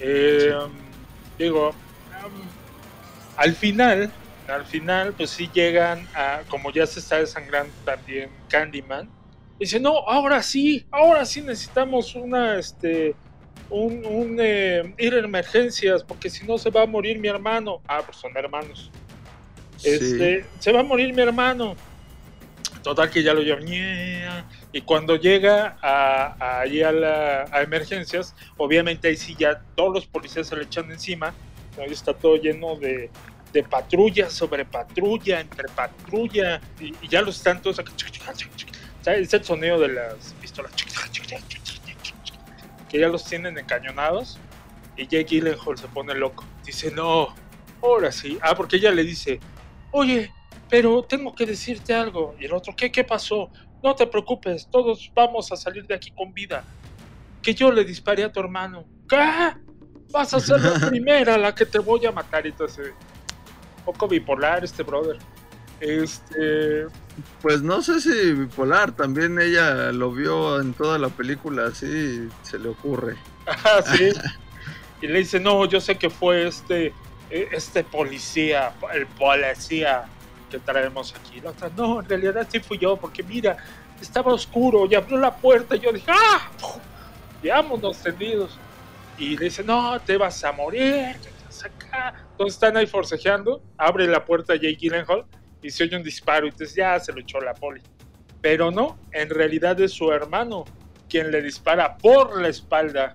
[0.00, 0.52] Eh,
[1.38, 2.32] Digo, um,
[3.38, 4.12] al final,
[4.46, 9.08] al final, pues sí llegan a, como ya se está desangrando también Candyman,
[9.58, 13.14] dice, no, ahora sí, ahora sí necesitamos una, este,
[13.68, 17.80] un, un eh, ir a emergencias, porque si no se va a morir mi hermano.
[17.86, 18.90] Ah, pues son hermanos.
[19.84, 21.76] Este, se va a morir mi hermano.
[22.82, 23.64] Total que ya lo llevan.
[24.72, 29.94] Y cuando llega a, a- ahí a, la, a emergencias, obviamente ahí sí ya todos
[29.94, 31.34] los policías se le echan encima.
[31.78, 33.10] Ahí está todo lleno de,
[33.52, 36.60] de patrulla sobre patrulla, entre patrulla.
[36.80, 37.92] Y, y ya los están todos acá.
[39.02, 39.32] ¿Sabes?
[39.32, 40.72] el sonido de las pistolas.
[42.90, 44.38] Que ya los tienen encañonados.
[44.96, 46.44] Y Jake Gyllenhaal se pone loco.
[46.64, 47.34] Dice, no,
[47.82, 48.38] ahora sí.
[48.42, 49.40] Ah, porque ella le dice,
[49.92, 50.30] oye,
[50.68, 52.34] pero tengo que decirte algo.
[52.38, 53.50] Y el otro, ¿qué, qué pasó?
[53.82, 56.64] no te preocupes, todos vamos a salir de aquí con vida.
[57.42, 58.84] Que yo le disparé a tu hermano.
[59.08, 59.16] ¿Qué?
[60.10, 62.44] Vas a ser la primera la que te voy a matar.
[62.46, 62.92] Y Entonces,
[63.78, 65.18] un poco bipolar este brother.
[65.80, 66.86] Este,
[67.40, 72.58] Pues no sé si bipolar, también ella lo vio en toda la película así, se
[72.58, 73.16] le ocurre.
[73.46, 74.10] Ajá, sí.
[75.00, 76.88] Y le dice, no, yo sé que fue este,
[77.30, 80.04] eh, este policía, el policía
[80.50, 81.40] que traemos aquí.
[81.40, 83.56] La otra, no, en realidad sí fui yo, porque mira,
[84.00, 86.50] estaba oscuro y abrió la puerta y yo dije, ¡ah!
[87.42, 88.58] Veámonos tendidos.
[89.16, 92.14] Y le dice, no, te vas a morir, que estás acá.
[92.32, 95.24] Entonces están ahí forcejeando, abre la puerta Jake Gyllenhaal
[95.62, 97.82] y se oye un disparo y entonces ya se lo echó la poli.
[98.40, 100.64] Pero no, en realidad es su hermano
[101.08, 103.14] quien le dispara por la espalda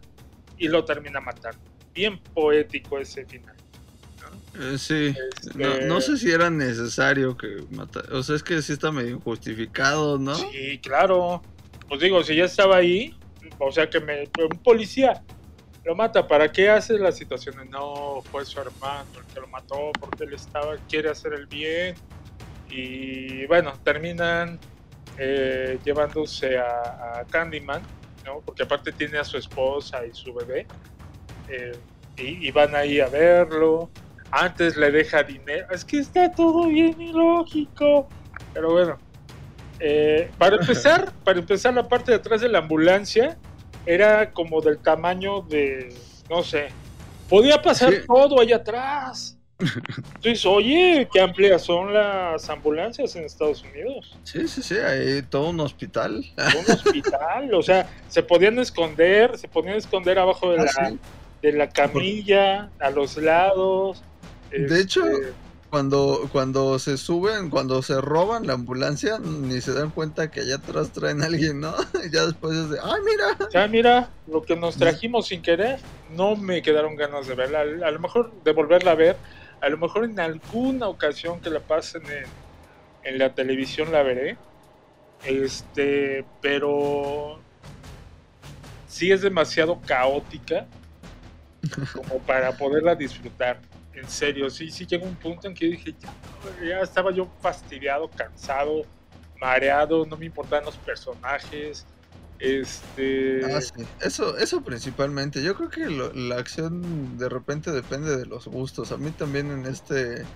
[0.58, 1.60] y lo termina matando.
[1.94, 3.56] Bien poético ese final.
[4.60, 8.62] Eh, sí, Este- no, no sé si era necesario que matara, o sea, es que
[8.62, 10.36] sí está medio injustificado, ¿no?
[10.36, 11.42] Sí, claro.
[11.88, 13.18] Pues digo, si ya estaba ahí,
[13.60, 15.24] o sea que me, un policía
[15.84, 17.58] lo mata, ¿para qué hace la situación?
[17.58, 21.46] de, No, fue su hermano el que lo mató porque él estaba, quiere hacer el
[21.46, 21.96] bien.
[22.80, 24.60] Y bueno, terminan
[25.18, 27.82] eh, llevándose a, a Candyman,
[28.26, 28.42] ¿no?
[28.46, 30.68] Porque aparte tiene a su esposa y su bebé.
[31.50, 31.72] eh,
[32.18, 33.90] y, y van ahí a verlo.
[34.32, 35.68] Antes le deja dinero.
[35.72, 38.08] Es que está todo bien ilógico.
[38.54, 38.98] Pero bueno.
[39.80, 43.38] Eh, para empezar, para empezar la parte de atrás de la ambulancia
[43.86, 45.94] era como del tamaño de,
[46.30, 46.70] no sé,
[47.30, 48.00] podía pasar Sí.
[48.08, 49.35] todo allá atrás.
[49.60, 54.18] Entonces, oye, qué amplias son las ambulancias en Estados Unidos.
[54.24, 56.26] Sí, sí, sí, hay todo un hospital.
[56.38, 61.00] Un hospital, o sea, se podían esconder, se podían esconder abajo de Ah, la, sí.
[61.42, 64.04] de la camilla, a los lados.
[64.52, 65.34] De hecho, este,
[65.70, 70.56] Cuando, cuando se suben, cuando se roban la ambulancia, ni se dan cuenta que allá
[70.56, 71.74] atrás traen a alguien, ¿no?
[72.06, 73.50] Y ya después es de, ¡ay, mira!
[73.54, 75.80] Ya mira, lo que nos trajimos sin querer,
[76.12, 77.62] no me quedaron ganas de verla.
[77.62, 79.18] A lo mejor de volverla a ver,
[79.66, 82.26] a lo mejor en alguna ocasión que la pasen en,
[83.04, 84.38] en la televisión la veré.
[85.24, 87.40] Este, pero
[88.88, 90.68] sí es demasiado caótica
[91.96, 93.60] como para poderla disfrutar.
[93.94, 96.14] En serio, sí, sí llegó un punto en que dije, ya,
[96.64, 98.84] ya estaba yo fastidiado, cansado,
[99.42, 101.88] mareado, no me importaban los personajes.
[102.40, 103.42] Este.
[103.42, 103.90] Ah, sí.
[104.00, 105.44] Eso, eso principalmente.
[105.44, 108.92] Yo creo que lo- la acción de repente depende de los gustos.
[108.92, 110.32] A mí también en este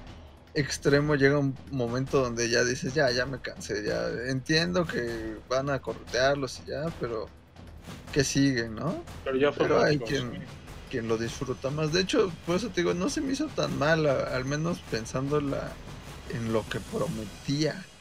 [0.53, 5.69] extremo llega un momento donde ya dices, ya, ya me cansé, ya entiendo que van
[5.69, 7.33] a corretearlos y ya, pero
[8.12, 9.09] ¿qué sigue, no?
[9.23, 10.47] Pero ya fue Pero hay quien,
[10.89, 11.91] quien lo disfruta más.
[11.93, 15.39] De hecho, por eso te digo, no se me hizo tan mal, al menos pensando
[15.39, 15.81] en la-
[16.27, 17.91] en lo que prometía.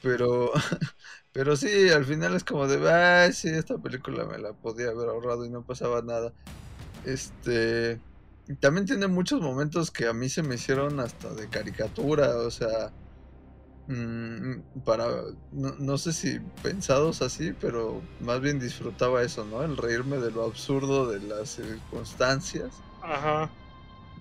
[0.00, 0.52] Pero,
[1.34, 5.08] pero sí, al final es como de, ay, sí, esta película me la podía haber
[5.08, 6.32] ahorrado y no pasaba nada.
[7.02, 8.00] Este,
[8.46, 12.52] y también tiene muchos momentos que a mí se me hicieron hasta de caricatura, o
[12.52, 12.92] sea,
[13.88, 15.08] mm, para,
[15.50, 19.64] no, no sé si pensados así, pero más bien disfrutaba eso, ¿no?
[19.64, 22.76] El reírme de lo absurdo de las circunstancias.
[23.02, 23.50] Ajá.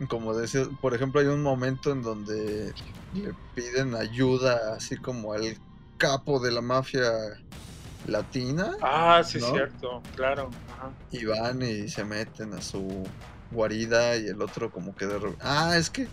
[0.09, 2.73] Como decía, por ejemplo, hay un momento en donde
[3.13, 5.43] le piden ayuda así como al
[6.03, 7.11] capo de la mafia
[8.07, 9.51] latina Ah, sí, ¿No?
[9.53, 10.49] cierto, claro.
[10.77, 10.91] Ajá.
[11.11, 13.03] y van y se meten a su
[13.51, 16.09] guarida y el otro como que de Ah, es que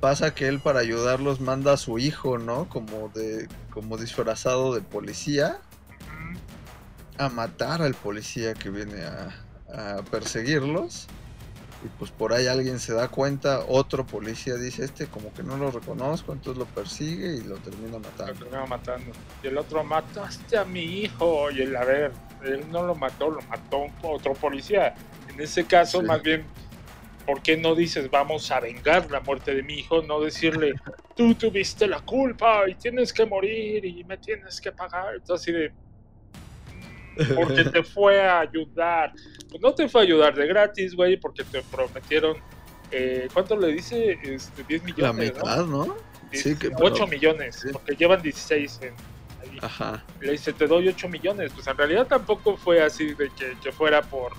[0.00, 2.68] pasa que él para ayudarlos manda a su hijo, ¿no?
[2.68, 5.60] Como de como disfrazado de policía
[7.18, 11.06] a matar al policía que viene a, a perseguirlos.
[11.84, 15.56] Y pues por ahí alguien se da cuenta, otro policía dice, este como que no
[15.56, 17.98] lo reconozco, entonces lo persigue y lo termina
[18.50, 19.12] Lo matando.
[19.42, 21.50] Y el otro mataste a mi hijo.
[21.52, 22.12] Y el, a ver,
[22.44, 24.94] él no lo mató, lo mató otro policía.
[25.28, 26.06] En ese caso, Sí.
[26.06, 26.44] más bien,
[27.24, 30.02] ¿por qué no dices vamos a vengar la muerte de mi hijo?
[30.02, 30.74] No decirle,
[31.14, 35.14] tú tuviste la culpa y tienes que morir y me tienes que pagar.
[35.14, 35.72] Entonces, así de.
[37.18, 39.12] "Mm, Porque te fue a ayudar.
[39.50, 42.36] Pues no te fue a ayudar de gratis, güey, porque te prometieron.
[42.90, 44.18] eh, ¿Cuánto le dice?
[44.22, 45.02] Este, 10 millones.
[45.02, 45.18] La ¿no?
[45.22, 45.96] mitad, ¿no?
[46.32, 47.68] Sí, que- 8 pero- millones, sí.
[47.72, 48.94] porque llevan 16 en,
[49.42, 49.58] ahí.
[49.60, 50.02] Ajá.
[50.20, 51.52] Le dice, te doy 8 millones.
[51.54, 54.32] Pues en realidad tampoco fue así de que, que fuera por,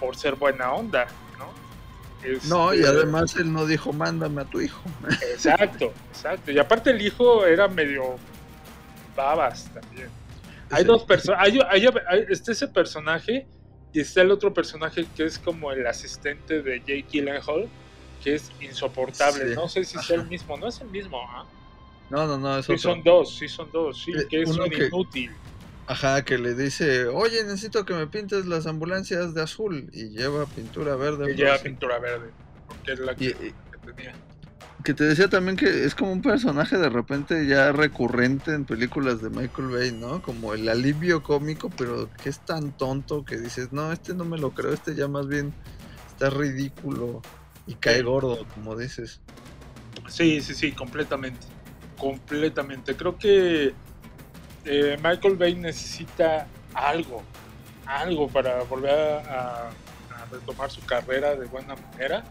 [0.00, 1.06] por ser buena onda,
[1.38, 1.52] ¿no?
[2.48, 4.82] No, y Este, además él no dijo, mándame a tu hijo.
[5.32, 6.50] Exacto, exacto.
[6.50, 8.16] Y aparte el hijo era medio
[9.16, 10.08] babas también.
[10.74, 13.46] Hay dos personas, hay, hay- hay- está ese personaje
[13.92, 17.68] y está el otro personaje que es como el asistente de Jake Gyllenhaal,
[18.22, 19.50] que es insoportable.
[19.50, 21.44] Sí, No sé si sea el mismo, no es el mismo, ¿ah?
[22.10, 22.82] No, no, no, es Sí, otro.
[22.92, 25.30] son dos, sí, son dos, sí, Eh, que es un que- inútil.
[25.86, 29.90] Ajá, que le dice, oye, necesito que me pintes las ambulancias de azul.
[29.92, 31.26] Y lleva pintura verde.
[31.26, 32.30] Que lleva pintura verde.
[32.66, 34.14] Porque es la que, Y- y- que tenía.
[34.84, 39.22] Que te decía también que es como un personaje de repente ya recurrente en películas
[39.22, 40.20] de Michael Bay, ¿no?
[40.20, 44.36] Como el alivio cómico, pero que es tan tonto que dices, no, este no me
[44.36, 45.54] lo creo, este ya más bien
[46.06, 47.22] está ridículo
[47.66, 49.22] y cae gordo, como dices.
[50.06, 51.46] Sí, sí, sí, completamente.
[51.96, 52.94] Completamente.
[52.94, 53.72] Creo que
[54.66, 57.22] eh, Michael Bay necesita algo,
[57.86, 58.90] algo para volver
[59.30, 62.22] a, a retomar su carrera de buena manera.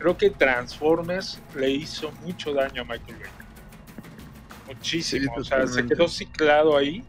[0.00, 3.30] Creo que Transformers le hizo mucho daño a Michael Bay.
[4.66, 5.32] Muchísimo.
[5.34, 7.04] Sí, o sea, se quedó ciclado ahí.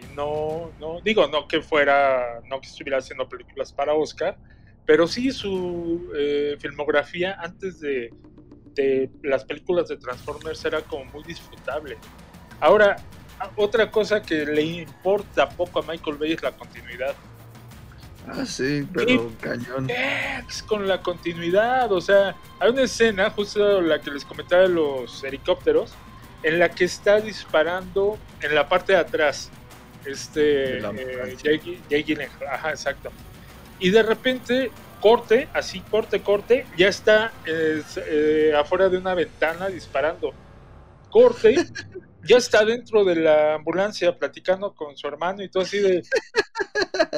[0.00, 4.36] Y no, no, digo, no que fuera, no que estuviera haciendo películas para Oscar,
[4.84, 8.12] pero sí su eh, filmografía antes de,
[8.74, 11.96] de las películas de Transformers era como muy disfrutable.
[12.60, 12.96] Ahora,
[13.56, 17.14] otra cosa que le importa poco a Michael Bay es la continuidad.
[18.28, 19.88] Ah, sí, pero cañón.
[20.66, 25.22] Con la continuidad, o sea, hay una escena, justo la que les comentaba de los
[25.22, 25.92] helicópteros,
[26.42, 29.50] en la que está disparando en la parte de atrás.
[30.04, 31.36] Este eh.
[31.88, 33.10] Jake, ajá, exacto.
[33.78, 39.68] Y de repente, corte, así, corte, corte, ya está eh, eh, afuera de una ventana
[39.68, 40.32] disparando.
[41.10, 41.56] Corte,
[42.26, 46.02] ya está dentro de la ambulancia platicando con su hermano y todo así de.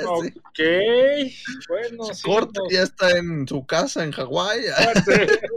[0.07, 0.59] Ok,
[1.69, 4.61] bueno, sí, Corte nos- ya está en su casa en Hawái,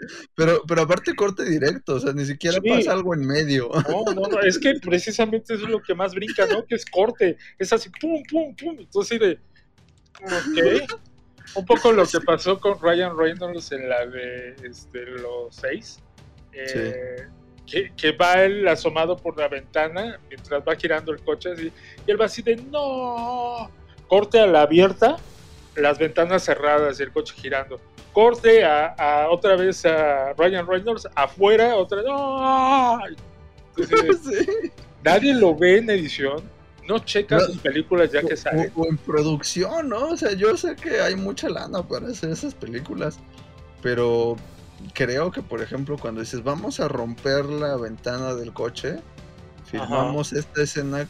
[0.34, 2.68] pero, pero aparte corte directo, o sea, ni siquiera Sí.
[2.68, 3.70] pasa algo en medio.
[3.88, 6.64] No, no, no, es que precisamente eso es lo que más brinca, ¿no?
[6.66, 9.38] Que es corte, es así, pum, pum, pum, entonces de,
[10.22, 10.90] ok,
[11.56, 16.00] un poco lo que pasó con Ryan Reynolds en la de este, los seis,
[16.52, 17.26] eh,
[17.66, 21.72] que, que va él asomado por la ventana mientras va girando el coche así,
[22.06, 23.70] y él va así de, no,
[24.08, 25.16] corte a la abierta,
[25.76, 27.80] las ventanas cerradas y el coche girando.
[28.12, 32.98] Corte a, a otra vez a Ryan Reynolds afuera, otra no.
[33.76, 34.20] Entonces,
[34.62, 34.70] Sí.
[35.02, 36.42] nadie lo ve en edición,
[36.86, 37.46] no checa No.
[37.46, 38.70] sus películas ya que salen.
[38.76, 40.10] O, o en producción, ¿no?
[40.10, 43.18] O sea, yo sé que hay mucha lana para hacer esas películas,
[43.82, 44.36] pero
[44.92, 49.00] creo que, por ejemplo, cuando dices vamos a romper la ventana del coche,
[49.64, 51.08] filmamos esta escena,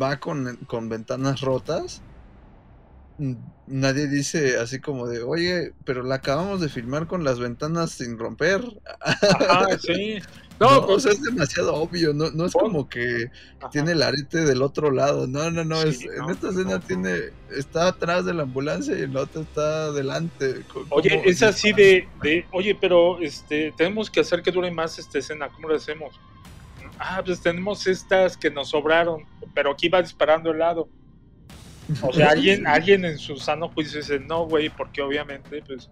[0.00, 2.02] va con, con ventanas rotas.
[3.66, 8.18] Nadie dice así como de, oye, pero la acabamos de filmar con las ventanas sin
[8.18, 8.62] romper.
[9.00, 10.18] Ajá, sí.
[10.60, 13.70] No, pues, es demasiado obvio, no, no es como que ajá.
[13.70, 15.26] tiene el arete del otro lado.
[15.26, 15.82] No, no, no.
[15.82, 17.16] Sí, es, no, en esta escena tiene.
[17.50, 20.62] Está atrás de la ambulancia y en la otra está adelante.
[20.90, 24.98] Oye, ¿cómo es así de, de, oye, pero este, tenemos que hacer que dure más
[24.98, 26.18] esta escena, ¿cómo lo hacemos?
[26.98, 30.88] Ah, pues tenemos estas que nos sobraron, pero aquí va disparando el lado.
[32.02, 35.88] O sea, alguien, alguien en su sano juicio dice, no, güey, porque obviamente, pues,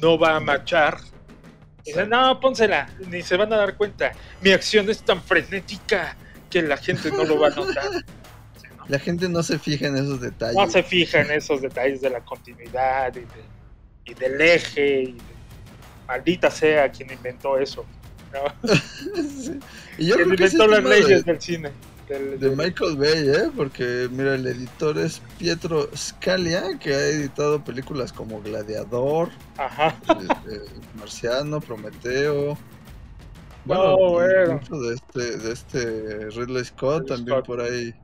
[0.00, 0.98] no va a machar.
[1.84, 4.12] Dice, no, pónsela, ni se van a dar cuenta.
[4.40, 6.16] Mi acción es tan frenética
[6.48, 7.90] que la gente no lo va a notar.
[8.88, 10.56] La gente no se fija en esos detalles.
[10.56, 13.26] No se fija en esos detalles de la continuidad y, de-
[14.06, 15.02] y del eje.
[15.02, 15.22] Y de-
[16.06, 17.84] maldita sea quien inventó eso.
[18.32, 18.68] ¿no?
[19.14, 19.58] Sí.
[19.98, 21.70] Y yo quien creo que ese inventó las leyes de, del cine.
[22.08, 23.50] Del- de Michael Bay, ¿eh?
[23.56, 29.96] Porque, mira, el editor es Pietro Scalia, que ha editado películas como Gladiador, Ajá.
[30.08, 30.60] eh, eh,
[30.98, 32.58] Marciano, Prometeo.
[33.64, 34.52] Bueno, No, y bueno.
[34.54, 37.46] mucho de este, de este Ridley Scott, Ridley también Scott.
[37.46, 37.94] por ahí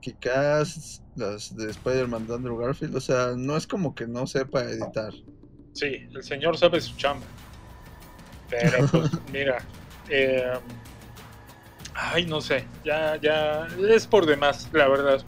[0.00, 4.62] Kick-Ass, las de Spider-Man de Andrew Garfield, o sea, no es como que no sepa
[4.62, 5.12] editar.
[5.72, 7.26] Sí, el señor sabe su chamba.
[8.48, 9.58] Pero pues mira,
[10.08, 10.52] eh,
[11.96, 15.22] ay no sé, ya, ya es por demás, la verdad.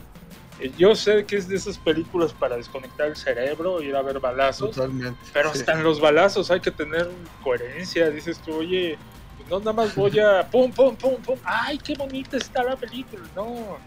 [0.61, 4.19] Eh, Yo sé que es de esas películas para desconectar el cerebro, ir a ver
[4.21, 5.19] balazos, Totalmente.
[5.33, 5.61] pero sí.
[5.61, 7.09] hasta en los balazos hay que tener
[7.43, 8.11] coherencia.
[8.11, 8.99] Dices tú, oye,
[9.37, 12.77] pues no nada más voy a pum, pum, pum, pum, ay, qué bonita está la
[12.77, 13.23] película.
[13.37, 13.79] No,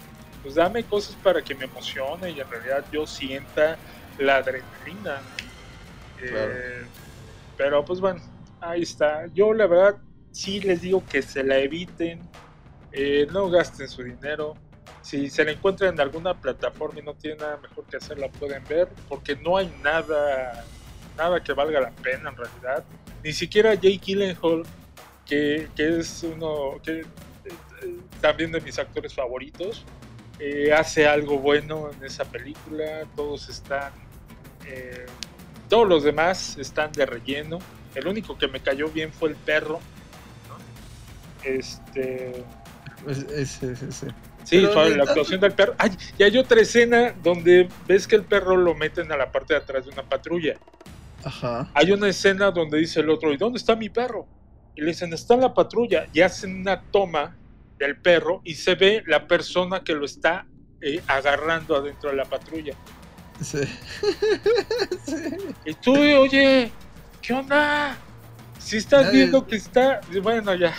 [0.42, 3.78] pues dame cosas para que me emocione y en realidad yo sienta
[4.18, 5.22] la adrenalina.
[5.22, 6.28] ¿no?
[6.28, 6.52] Claro.
[6.54, 6.86] Eh,
[7.58, 8.22] pero pues bueno,
[8.62, 9.28] ahí está.
[9.34, 9.98] Yo la verdad
[10.32, 12.22] sí les digo que se la eviten,
[12.92, 14.56] eh, no gasten su dinero.
[15.02, 18.30] Si se la encuentran en alguna plataforma y no tienen nada mejor que hacer, la
[18.30, 20.66] pueden ver, porque no hay nada,
[21.18, 22.84] nada que valga la pena en realidad.
[23.24, 24.64] Ni siquiera Jake Gyllenhaal,
[25.26, 27.06] que, que es uno que eh,
[27.84, 29.86] eh, también de mis actores favoritos,
[30.39, 33.06] eh, hace algo bueno en esa película.
[33.16, 33.92] Todos están,
[35.70, 37.60] todos los demás están de relleno.
[37.96, 39.80] El único que me cayó bien fue el perro.
[41.44, 42.44] Este,
[43.08, 44.06] Es- es- es- es-
[44.43, 45.76] Sí, suave, la actuación del perro.
[45.78, 49.54] Ay, y hay otra escena donde ves que el perro lo meten a la parte
[49.54, 50.56] de atrás de una patrulla.
[51.24, 51.70] Ajá.
[51.76, 54.26] Hay una escena donde dice el otro, ¿y dónde está mi perro?
[54.76, 56.08] Y le dicen, está en la patrulla.
[56.12, 57.36] Y hacen una toma
[57.78, 60.45] del perro y se ve la persona que lo está
[60.82, 62.74] eh, agarrando adentro de la patrulla.
[63.39, 63.60] Sí.
[65.06, 65.16] sí.
[65.66, 66.72] Y tú, oye,
[67.22, 67.95] ¿qué onda?
[68.60, 70.02] Si estás Nadie- viendo que está...
[70.22, 70.74] Bueno, ya,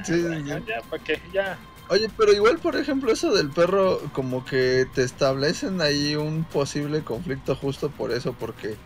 [0.04, 0.64] Sí, sí, ya, sí.
[0.66, 1.20] ya, ¿para qué?
[1.32, 1.58] Ya.
[1.88, 7.02] Oye, pero igual, por ejemplo, eso del perro, como que te establecen ahí un posible
[7.02, 8.76] conflicto justo por eso, porque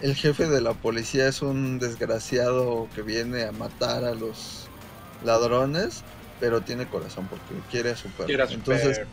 [0.00, 4.68] el jefe de la policía es un desgraciado que viene a matar a los
[5.24, 6.04] ladrones,
[6.38, 8.26] pero tiene corazón porque quiere a su perro.
[8.26, 9.10] Quiera su Entonces, perro.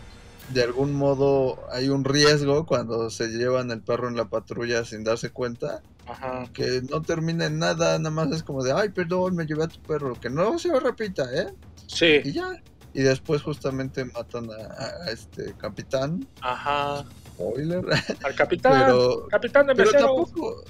[0.54, 5.04] De algún modo hay un riesgo cuando se llevan el perro en la patrulla sin
[5.04, 6.45] darse cuenta, Ajá.
[6.54, 9.68] que no termina en nada, nada más es como de, ay, perdón, me llevé a
[9.68, 11.47] tu perro, que no se repita, ¿eh?
[11.88, 12.52] Y Sí, ya.
[12.93, 17.06] Y después justamente matan a, este capitán, ajá.
[17.28, 17.86] spoiler,
[18.24, 18.84] Al capitán.
[18.86, 20.64] pero, capitán de pero tampoco,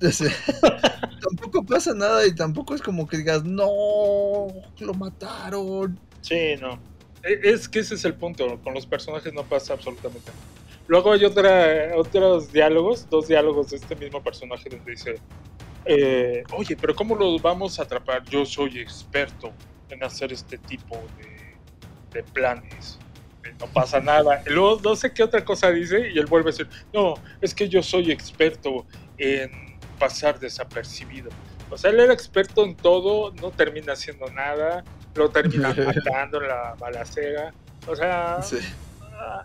[1.20, 4.46] tampoco pasa nada y tampoco es como que digas, no,
[4.78, 5.98] lo mataron.
[6.22, 6.78] Sí, no.
[7.22, 8.60] E- Es que ese es el punto.
[8.62, 10.42] Con los personajes no pasa absolutamente nada.
[10.86, 15.16] Luego hay otra, otros diálogos, dos diálogos de este mismo personaje donde dice,
[15.84, 18.24] eh, oye, pero ¿cómo los vamos a atrapar?
[18.24, 19.52] Yo soy experto
[19.90, 21.58] en hacer este tipo de,
[22.12, 22.98] de planes.
[23.44, 24.42] Eh, No pasa nada.
[24.46, 27.54] Y luego no sé qué otra cosa dice y él vuelve a decir, no, es
[27.54, 28.86] que yo soy experto
[29.18, 29.50] en
[29.98, 31.30] pasar desapercibido.
[31.70, 34.84] O sea, él era experto en todo, no termina haciendo nada,
[35.14, 37.54] lo termina matando en la balacera.
[37.86, 38.58] O sea, Sí.
[39.00, 39.42] ah,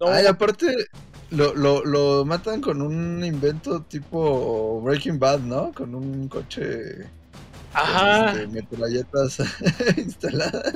[0.00, 0.66] no, Ay, aparte,
[1.30, 5.72] lo, lo, lo matan con un invento tipo Breaking Bad, ¿no?
[5.74, 7.12] Con un coche
[7.80, 9.38] con, ajá, este, metralletas
[9.98, 10.74] instaladas.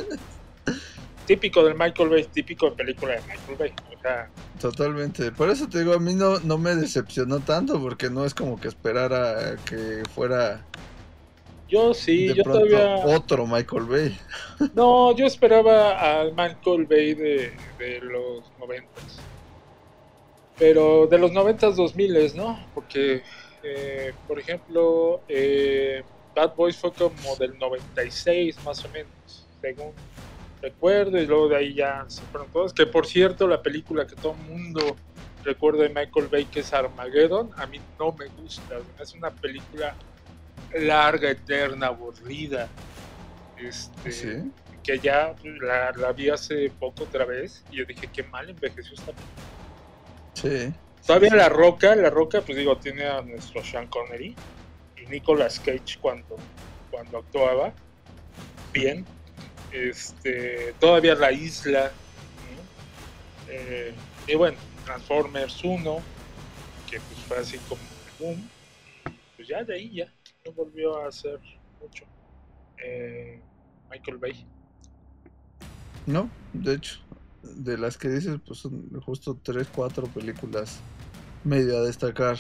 [1.27, 3.75] típico del Michael Bay, típico de película de Michael Bay.
[3.97, 5.33] O sea, Totalmente.
[5.33, 8.61] Por eso te digo, a mí no, no me decepcionó tanto, porque no es como
[8.61, 10.69] que esperara que fuera
[11.71, 12.97] yo sí, de yo todavía...
[13.07, 14.19] otro Michael Bay.
[14.75, 19.21] No, yo esperaba al Michael Bay de, de los noventas.
[20.59, 22.59] Pero de los noventas, dos miles, ¿no?
[22.75, 23.23] Porque,
[23.63, 26.03] eh, por ejemplo, eh,
[26.35, 29.93] Bad Boys fue como del 96 más o menos, según
[30.61, 32.75] recuerdo, y luego de ahí ya se fueron todos.
[32.75, 34.97] Que por cierto, la película que todo el mundo
[35.43, 38.79] recuerda de Michael Bay, que es Armageddon, a mí no me gusta.
[39.01, 39.95] Es una película
[40.75, 42.69] larga, eterna, aburrida.
[43.57, 44.51] Este, Sí.
[44.83, 48.95] que ya la, la vi hace poco otra vez y yo dije qué mal envejeció
[48.95, 49.13] esta.
[50.35, 50.73] Sí.
[51.07, 54.35] Todavía La Roca, La Roca, pues digo, tiene a nuestro Sean Connery
[54.97, 56.37] y Nicolas Cage cuando,
[56.91, 57.73] cuando actuaba
[58.73, 59.05] bien.
[59.73, 61.91] Este, todavía La Isla.
[61.91, 63.53] ¿no?
[63.53, 63.93] Eh,
[64.27, 66.01] y bueno, Transformers 1,
[66.91, 67.81] que pues fue así como
[68.19, 68.49] boom.
[69.37, 70.07] Pues ya de ahí ya,
[70.51, 71.41] no volvió a hacer
[71.81, 72.05] mucho.
[72.83, 73.41] Eh,
[73.91, 74.47] Michael Bay.
[76.07, 77.01] No, de hecho,
[77.43, 80.81] de las que dices, pues son justo tres, cuatro películas
[81.45, 82.39] medio a destacar.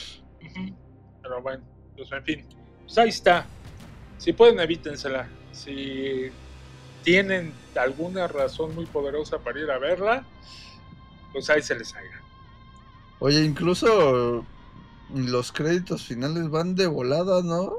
[1.22, 1.62] Pero bueno,
[1.96, 2.46] pues en fin.
[2.82, 3.46] Pues ahí está.
[4.18, 5.28] Si pueden, evítensela.
[5.52, 6.30] Si
[7.02, 10.24] tienen alguna razón muy poderosa para ir a verla,
[11.32, 12.22] pues ahí se les haga.
[13.20, 14.44] Oye, incluso
[15.14, 17.72] los créditos finales van de volada, ¿no?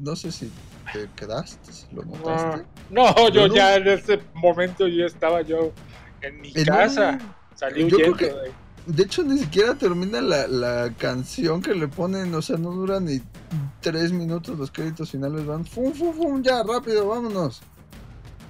[0.00, 0.50] No sé si
[0.92, 2.64] te quedaste, si lo notaste.
[2.90, 5.72] No, yo Yo ya en ese momento ya estaba yo
[6.22, 7.18] en mi no, casa.
[7.54, 8.16] Salí yo creo huyendo.
[8.18, 12.56] que- de- De hecho, ni siquiera termina la, la canción que le ponen, o sea,
[12.56, 13.20] no dura ni
[13.80, 17.62] tres minutos los créditos finales, van fum, fum, fum, ya, rápido, vámonos.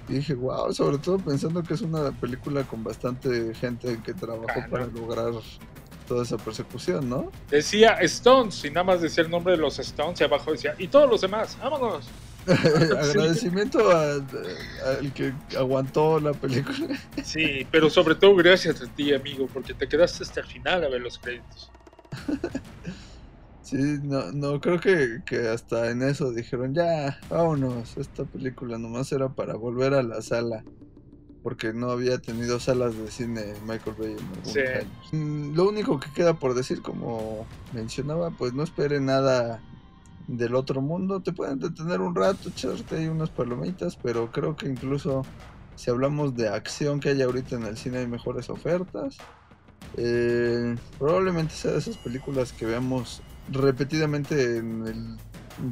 [0.07, 4.45] Y dije, wow, sobre todo pensando que es una película con bastante gente que trabajó
[4.63, 5.31] Ah, para lograr
[6.07, 7.31] toda esa persecución, ¿no?
[7.49, 10.87] Decía Stones y nada más decía el nombre de los Stones y abajo decía, y
[10.87, 12.07] todos los demás, vámonos.
[12.47, 16.97] Agradecimiento al que aguantó la película.
[17.23, 20.89] Sí, pero sobre todo gracias a ti, amigo, porque te quedaste hasta el final a
[20.89, 21.69] ver los créditos.
[23.61, 29.11] Sí, no, no, creo que, que hasta en eso dijeron, ya, vámonos, esta película nomás
[29.11, 30.63] era para volver a la sala,
[31.47, 34.59] porque no había tenido salas de cine Michael Bay en algunos Sí.
[34.59, 35.13] años.
[35.13, 39.61] Mm, Lo único que queda por decir, como mencionaba, pues no esperen nada
[40.27, 44.67] del otro mundo, te pueden detener un rato, echarte ahí unas palomitas, pero creo que
[44.67, 45.21] incluso
[45.75, 49.15] si hablamos de acción que hay ahorita en el cine hay mejores ofertas.
[49.95, 53.21] Eh, probablemente sea de esas películas que veamos
[53.53, 55.17] repetidamente en el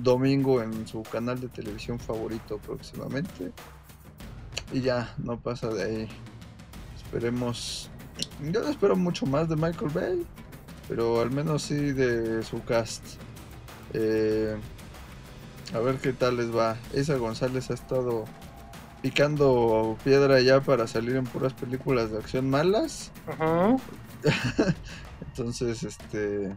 [0.04, 3.52] domingo en su canal de televisión favorito próximamente.
[4.72, 6.08] Y ya, no pasa de ahí.
[6.98, 7.90] esperemos.
[8.52, 10.26] Yo no espero mucho más de Michael Bay,
[10.88, 13.04] pero al menos sí de su cast.
[13.94, 14.56] Eh,
[15.74, 16.78] a ver qué tal les va.
[16.94, 18.26] Esa González ha estado
[19.02, 23.12] picando piedra ya para salir en puras películas de acción malas.
[23.28, 23.76] Ajá.
[25.28, 26.56] Entonces, este.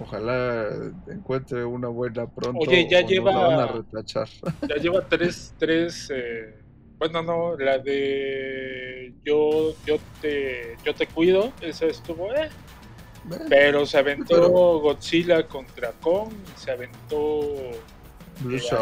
[0.00, 0.68] Ojalá
[1.06, 2.58] encuentre una buena pronto.
[2.60, 4.28] Oye, ya o nos la lleva- van a retachar.
[4.68, 6.58] Ya lleva tres, tres, eh,
[7.02, 12.48] bueno, no, la de yo, yo te, yo te cuido, esa estuvo, eh,
[13.24, 14.48] Bueno, pero se aventó Pero-
[14.78, 17.40] Godzilla contra Kong, se aventó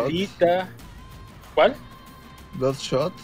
[0.05, 0.69] Alita.
[1.55, 1.75] ¿cuál?
[2.55, 3.15] Bloodshot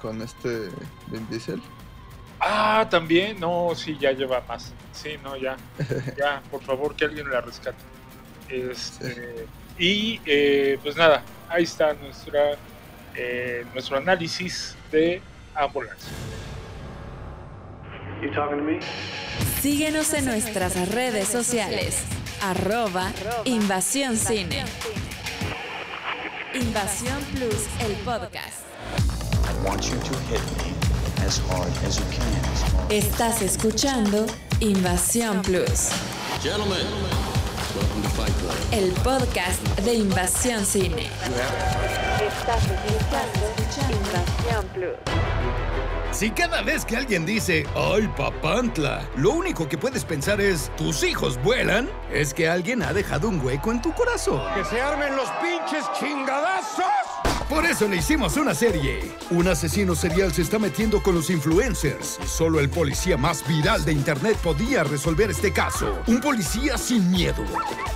[0.00, 0.68] con este
[1.08, 1.60] Vin Diesel.
[2.38, 5.56] Ah, también, no, sí, ya lleva más, sí, no, ya,
[6.16, 7.82] ya, por favor que alguien la rescate.
[8.48, 9.46] Este,
[9.76, 12.56] y eh, pues nada, ahí está nuestra,
[13.16, 15.20] eh, nuestro análisis de
[15.54, 16.08] Ambulance.
[19.60, 22.02] Síguenos en nuestras redes sociales.
[22.42, 23.10] Arroba
[23.44, 24.64] Invasión Cine.
[26.54, 28.64] Invasión Plus, el podcast.
[32.90, 34.26] Estás escuchando
[34.60, 35.88] Invasión Plus,
[38.72, 41.08] el podcast de Invasión Cine.
[42.20, 42.62] Estás
[46.14, 49.04] Si cada vez que alguien dice, ¡ay, papantla!
[49.16, 51.90] Lo único que puedes pensar es, ¿tus hijos vuelan?
[52.12, 54.40] Es que alguien ha dejado un hueco en tu corazón.
[54.54, 57.03] ¡Que se armen los pinches chingadazos!
[57.54, 59.12] Por eso le hicimos una serie.
[59.30, 62.18] Un asesino serial se está metiendo con los influencers.
[62.20, 66.02] Y solo el policía más viral de internet podía resolver este caso.
[66.08, 67.44] Un policía sin miedo,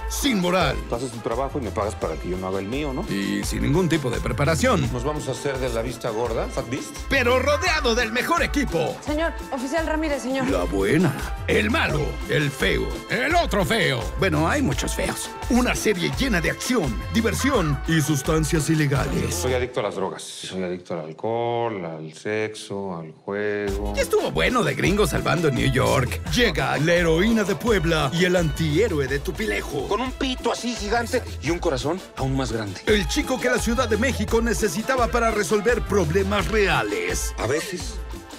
[0.08, 2.66] sin moral Tú haces tu trabajo y me pagas para que yo no haga el
[2.66, 3.04] mío, ¿no?
[3.12, 4.90] y sin ningún tipo de preparación.
[4.92, 6.96] Nos vamos a hacer de la vista gorda, Fat Beast.
[7.08, 8.96] Pero rodeado del mejor equipo.
[9.04, 10.48] Señor, oficial Ramírez, señor.
[10.48, 11.12] La buena,
[11.48, 14.00] el malo, el feo, el otro feo.
[14.20, 15.28] Bueno, hay muchos feos.
[15.50, 19.47] Una serie llena de acción, diversión y sustancias ilegales.
[19.48, 20.22] Soy adicto a las drogas.
[20.22, 23.94] Soy adicto al alcohol, al sexo, al juego.
[23.96, 26.20] Y estuvo bueno de gringo salvando New York.
[26.34, 29.88] Llega la heroína de Puebla y el antihéroe de Tupilejo.
[29.88, 32.82] Con un pito así gigante y un corazón aún más grande.
[32.84, 37.34] El chico que la Ciudad de México necesitaba para resolver problemas reales.
[37.38, 37.94] A veces,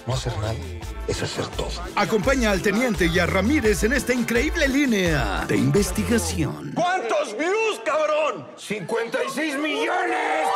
[0.10, 0.56] no hacer nada
[1.08, 1.70] es hacer todo.
[1.96, 6.72] Acompaña al teniente y a Ramírez en esta increíble línea de investigación.
[6.76, 8.48] ¿Cuántos views, cabrón?
[8.58, 10.48] ¡56 millones!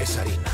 [0.00, 0.50] Es harina.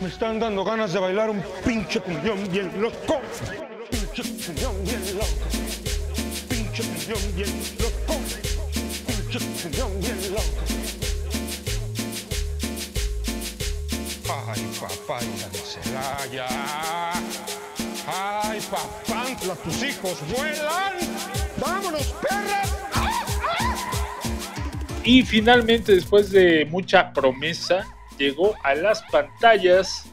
[0.00, 3.20] Me están dando ganas de bailar un pinche cumbión bien loco.
[3.90, 5.26] Pinche cumbión bien loco.
[6.48, 8.47] Pinche cumbión bien loco.
[14.30, 16.46] Ay, papá, y la Celaya.
[18.06, 20.94] Ay, papantla, tus hijos vuelan.
[21.58, 22.70] ¡Vámonos, perras!
[25.04, 30.04] Y finalmente, después de mucha promesa, llegó a las pantallas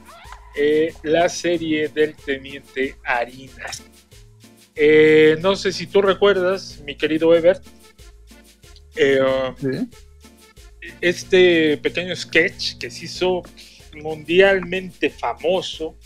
[0.55, 3.67] eh, la serie del Teniente Harina.
[4.75, 7.65] Eh, no sé si tú recuerdas, mi querido Ebert,
[8.95, 9.19] eh,
[9.59, 9.89] Sí.
[11.01, 13.43] este pequeño sketch que se hizo
[13.95, 15.97] mundialmente famoso,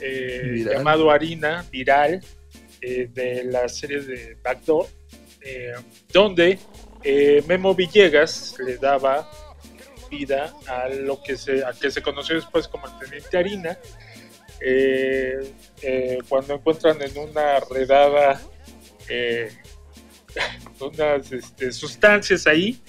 [0.00, 2.20] eh, llamado Harina, viral,
[2.80, 4.86] eh, de la serie de Backdoor,
[6.12, 6.58] donde
[7.48, 9.28] Memo Villegas le daba
[10.10, 13.78] vida a lo que se, a que se conoció después como el Teniente Harina,
[14.60, 15.40] eh,
[15.82, 18.40] eh, cuando encuentran en una redada
[19.08, 19.50] eh,
[20.80, 22.80] unas este, sustancias ahí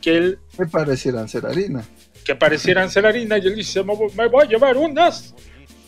[0.00, 1.84] que él Me parecieran ser harina.
[2.24, 5.34] que parecieran ser harina y él dice me voy, me voy a llevar unas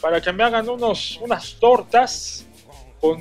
[0.00, 2.46] para que me hagan unos unas tortas
[3.00, 3.20] con,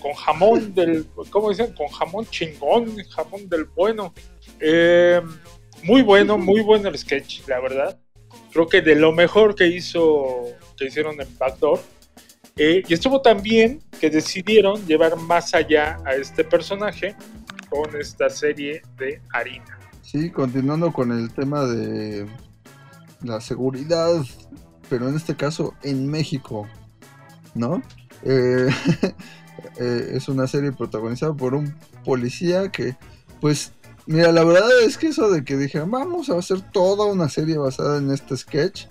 [0.00, 1.74] con jamón del ¿cómo dicen?
[1.74, 4.12] con jamón chingón jamón del bueno
[4.60, 5.20] Eh,
[5.82, 7.98] muy bueno muy bueno el sketch la verdad
[8.52, 10.44] creo que de lo mejor que hizo
[10.76, 11.80] que hicieron en Backdoor
[12.56, 17.16] Eh, y estuvo tan bien que decidieron llevar más allá a este personaje
[17.70, 22.26] con esta serie de harina Sí, continuando con el tema de
[23.22, 24.22] la seguridad,
[24.90, 26.68] pero en este caso en México,
[27.54, 27.82] ¿no?
[28.22, 28.68] Eh,
[29.78, 31.74] eh, es una serie protagonizada por un
[32.04, 32.94] policía que,
[33.40, 33.72] pues,
[34.04, 37.56] mira, la verdad es que eso de que dijeron, vamos a hacer toda una serie
[37.56, 38.88] basada en este sketch,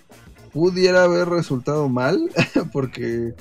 [0.54, 2.30] pudiera haber resultado mal,
[2.72, 3.34] porque,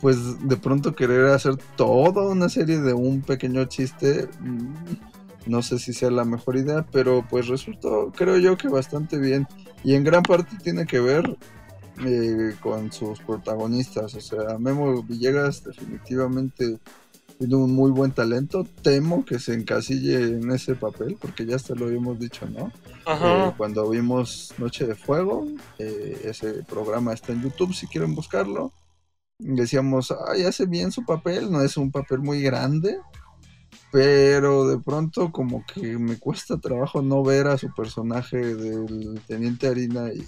[0.00, 4.74] pues, de pronto querer hacer toda una serie de un pequeño chiste, mm,
[5.46, 9.46] no sé si sea la mejor idea, pero pues resultó, creo yo que bastante bien.
[9.82, 11.36] Y en gran parte tiene que ver
[12.04, 14.14] eh, con sus protagonistas.
[14.14, 16.78] O sea, Memo Villegas definitivamente
[17.38, 18.64] tiene un muy buen talento.
[18.82, 22.72] Temo que se encasille en ese papel, porque ya hasta lo habíamos dicho, ¿no?
[23.06, 23.48] Ajá.
[23.48, 25.46] Eh, cuando vimos Noche de Fuego,
[25.78, 28.72] eh, ese programa está en YouTube si quieren buscarlo.
[29.38, 32.98] Decíamos, ay, hace bien su papel, no es un papel muy grande,
[33.90, 39.66] pero de pronto como que me cuesta trabajo no ver a su personaje del Teniente
[39.66, 40.24] Harina y,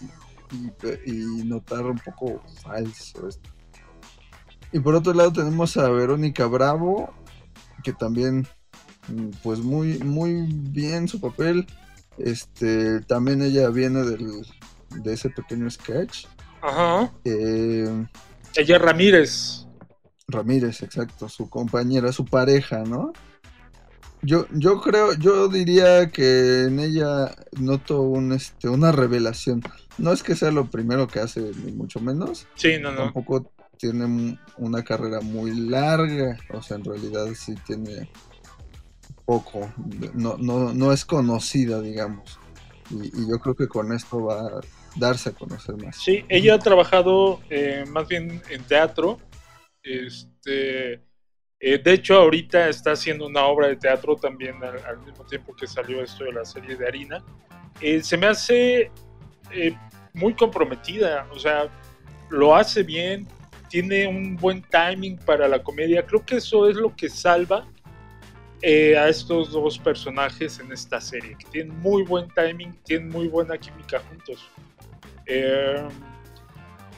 [1.06, 3.55] y notar un poco falso esto.
[4.72, 7.12] Y por otro lado tenemos a Verónica Bravo,
[7.82, 8.46] que también,
[9.08, 11.66] mm, pues muy, muy bien su papel.
[12.18, 14.46] Este, también ella viene del,
[14.90, 16.26] de ese pequeño sketch.
[16.62, 17.12] Ajá.
[17.24, 18.06] Eh,
[18.56, 19.66] Ella Ramírez.
[20.28, 23.12] Ramírez, exacto, su compañera, su pareja, ¿no?
[24.22, 29.62] Yo, yo creo, yo diría que en ella noto un, este, una revelación.
[29.98, 32.48] No es que sea lo primero que hace, ni mucho menos.
[32.56, 33.04] Sí, no, no.
[33.04, 36.36] Tampoco tiene un- una carrera muy larga.
[36.50, 38.08] O sea, en realidad sí tiene
[39.24, 39.72] poco.
[40.14, 42.38] No, no, no es conocida, digamos.
[42.90, 44.60] Y, yo creo que con esto va a
[44.94, 45.96] darse a conocer más.
[45.96, 49.18] Sí, ella ha trabajado eh, más bien en teatro.
[49.82, 50.94] Este,
[51.60, 55.66] eh, de hecho, ahorita está haciendo una obra de teatro también al, mismo tiempo que
[55.66, 57.24] salió esto de la serie de Harina.
[57.80, 58.90] Eh, se me hace
[60.14, 61.68] muy comprometida, o sea,
[62.30, 63.28] lo hace bien,
[63.68, 66.04] tiene un buen timing para la comedia.
[66.04, 67.66] Creo que eso es lo que salva
[68.62, 73.28] eh, a estos dos personajes en esta serie, que tienen muy buen timing, tienen muy
[73.28, 74.48] buena química juntos.
[75.26, 75.86] Eh,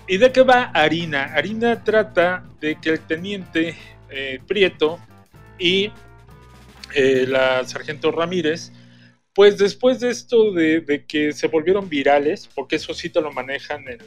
[0.07, 1.25] ¿Y de qué va Harina?
[1.35, 3.77] Harina trata de que el teniente
[4.09, 4.99] eh, Prieto
[5.59, 5.91] y
[6.95, 8.73] la sargento Ramírez,
[9.35, 13.85] pues después de esto de, que se volvieron virales, porque eso sí te lo manejan
[13.89, 13.99] en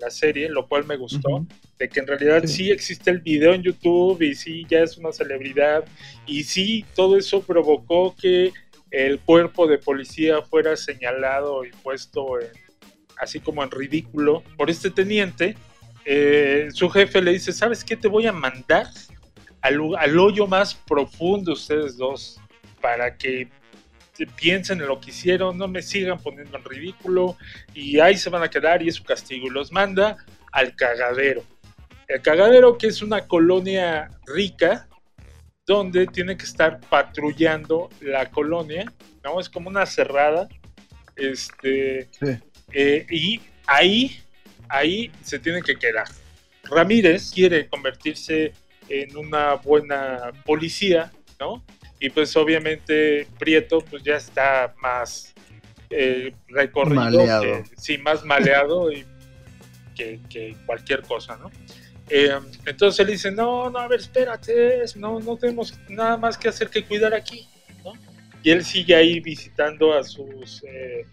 [0.00, 1.46] la serie, lo cual me gustó,
[1.80, 2.70] de que en realidad sí.
[2.70, 5.84] existe el video en YouTube y sí ya es una celebridad
[6.26, 8.52] y sí todo eso provocó que
[8.90, 12.48] el cuerpo de policía fuera señalado y puesto en,
[13.18, 15.56] así como en ridículo por este teniente.
[16.04, 17.96] Eh, su jefe le dice, ¿sabes qué?
[17.96, 18.86] Te voy a mandar
[19.62, 22.40] al, al hoyo más profundo ustedes dos
[22.82, 23.48] para que
[24.36, 27.38] piensen en lo que hicieron, no me sigan poniendo en ridículo
[27.72, 29.46] y ahí se van a quedar y es su castigo.
[29.46, 30.18] Y los manda
[30.52, 31.42] al cagadero.
[32.12, 34.88] El cagadero que es una colonia rica
[35.66, 38.92] donde tiene que estar patrullando la colonia,
[39.22, 39.38] ¿no?
[39.38, 40.48] Es como una cerrada.
[41.16, 42.38] Este, Sí.
[42.72, 44.20] eh, y ahí,
[44.68, 46.06] ahí se tiene que quedar.
[46.64, 48.52] Ramírez quiere convertirse
[48.88, 51.62] en una buena policía, ¿no?
[52.00, 55.32] Y pues obviamente Prieto pues ya está más
[55.90, 57.42] eh, recorrido, Maleado.
[57.42, 59.04] que- sí, más maleado y
[59.94, 61.50] que, que cualquier cosa, ¿no?
[62.10, 66.48] Eh, entonces él dice, no, no, a ver, espérate, no, no tenemos nada más que
[66.48, 67.48] hacer que cuidar aquí.
[68.42, 71.04] Y él sigue ahí visitando a sus, eh,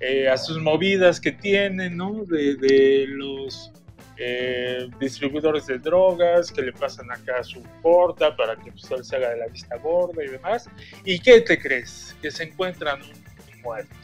[0.00, 2.24] eh, a sus movidas que tiene, ¿no?
[2.24, 3.72] De, los
[4.18, 9.16] eh, distribuidores de drogas que le pasan acá su porta para que pues, él se
[9.16, 10.68] haga de la vista gorda y demás.
[11.04, 12.14] ¿Y qué te crees?
[12.20, 13.94] Que se encuentran un muerto.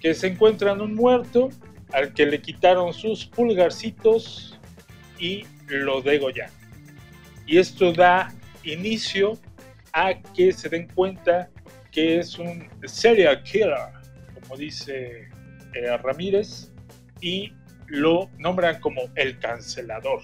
[0.00, 1.48] Que se encuentran un muerto
[1.92, 4.57] al que le quitaron sus pulgarcitos
[5.18, 6.54] y lo degollaron.
[7.46, 8.32] Y esto da
[8.64, 9.38] inicio
[9.92, 11.48] a que se den cuenta
[11.90, 13.76] que es un serial killer,
[14.34, 15.28] como dice
[15.74, 16.70] eh, Ramírez,
[17.20, 17.52] y
[17.86, 20.20] lo nombran como el cancelador,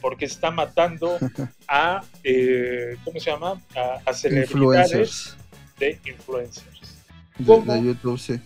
[0.00, 1.18] porque está matando
[1.68, 3.60] a, eh, ¿cómo se llama?
[3.76, 5.36] A, a celebridades Influencers.
[5.78, 6.96] de influencers.
[7.38, 8.40] De, de YouTube, sí.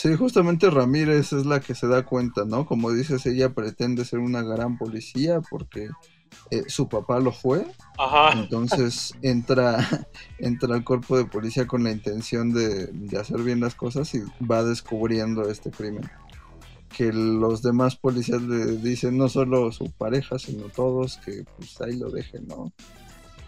[0.00, 2.64] Sí, justamente Ramírez es la que se da cuenta, ¿no?
[2.64, 5.90] Como dices, ella pretende ser una gran policía porque
[6.50, 7.66] eh, su papá lo fue.
[7.98, 8.32] Ajá.
[8.32, 9.86] Entonces entra,
[10.38, 14.22] entra al cuerpo de policía con la intención de, de hacer bien las cosas y
[14.42, 16.10] va descubriendo este crimen.
[16.96, 21.98] Que los demás policías le dicen no solo su pareja, sino todos que pues ahí
[21.98, 22.72] lo dejen, ¿no?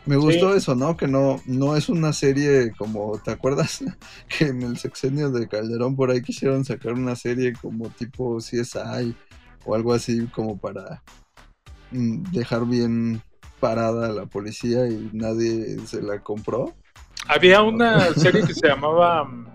[0.05, 0.57] Me gustó Sí.
[0.57, 0.97] eso, ¿no?
[0.97, 3.85] Que no, no es una serie como, ¿te acuerdas?
[4.29, 9.17] Que en el sexenio de Calderón por ahí quisieron sacar una serie como tipo CSI
[9.65, 11.03] o algo así como para
[11.91, 13.23] mm, dejar bien
[13.61, 16.75] parada a la policía y nadie se la compró.
[17.29, 19.25] Había una serie que se llamaba.
[19.25, 19.47] mm,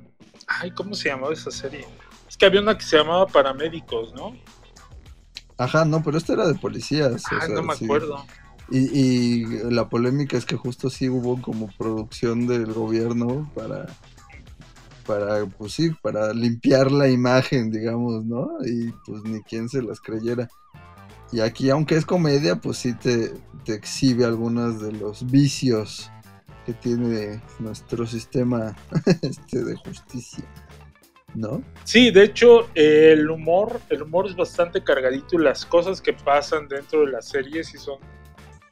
[0.48, 1.86] Ay, ¿cómo se llamaba esa serie?
[2.30, 4.34] Es que había una que se llamaba Paramédicos, ¿no?
[5.58, 7.32] Ajá, no, pero esta era de policías.
[7.32, 7.86] o Ay, sea, no me sí.
[7.86, 8.26] acuerdo.
[8.70, 13.88] Y, y la polémica es que justo sí hubo como producción del gobierno para,
[15.06, 18.50] para, pues sí, para limpiar la imagen, digamos, ¿no?
[18.66, 20.50] Y pues ni quien se las creyera.
[21.32, 23.34] Y aquí, aunque es comedia, pues sí te,
[23.66, 26.12] te exhibe algunos de los vicios
[26.66, 28.76] que tiene nuestro sistema
[29.22, 30.44] este, de justicia,
[31.34, 31.64] ¿no?
[31.86, 36.68] Sí, de hecho, el humor, el humor es bastante cargadito y las cosas que pasan
[36.68, 38.00] dentro de la serie sí son,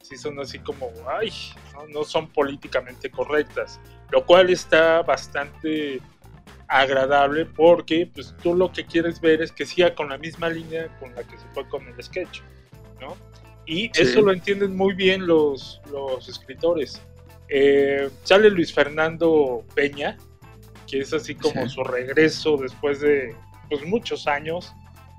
[0.07, 1.31] sí son así como, ay,
[1.73, 3.79] no, no son políticamente correctas,
[4.11, 6.01] lo cual está bastante
[6.67, 10.87] agradable porque pues tú lo que quieres ver es que siga con la misma línea
[10.99, 12.41] con la que se fue con el sketch,
[12.99, 13.15] ¿no?
[13.67, 14.03] Y Sí.
[14.03, 17.01] eso lo entienden muy bien los, los escritores.
[17.49, 20.17] Eh, sale Luis Fernando Peña,
[20.87, 21.69] que es así como Sí.
[21.75, 23.35] su regreso después de
[23.69, 24.71] pues, muchos años.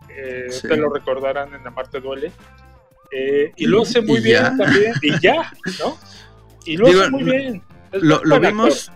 [0.08, 0.68] Eh, Sí.
[0.68, 2.30] Te lo recordarán en Amarte Duele.
[3.10, 4.56] Eh, y lo hace muy bien ya.
[4.56, 4.92] también.
[5.02, 5.98] Y ya, ¿no?
[6.64, 7.62] Y lo Digo, hace muy bien.
[7.92, 8.90] Es Lo, vimos.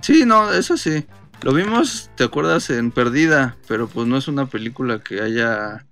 [0.00, 1.04] Sí, no, eso sí.
[1.42, 2.70] Lo vimos, ¿te acuerdas?
[2.70, 5.86] En Perdida, pero pues no es una película que haya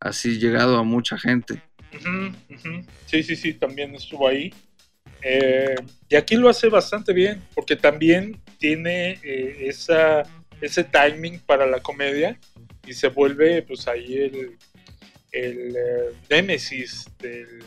[0.00, 1.62] así llegado a mucha gente.
[3.06, 4.52] Sí, sí, sí, también estuvo ahí.
[5.22, 5.74] Eh,
[6.08, 10.22] y aquí lo hace bastante bien, porque también tiene eh, esa,
[10.60, 12.38] ese timing para la comedia
[12.86, 14.56] y se vuelve pues ahí el,
[15.44, 17.62] el eh, némesis del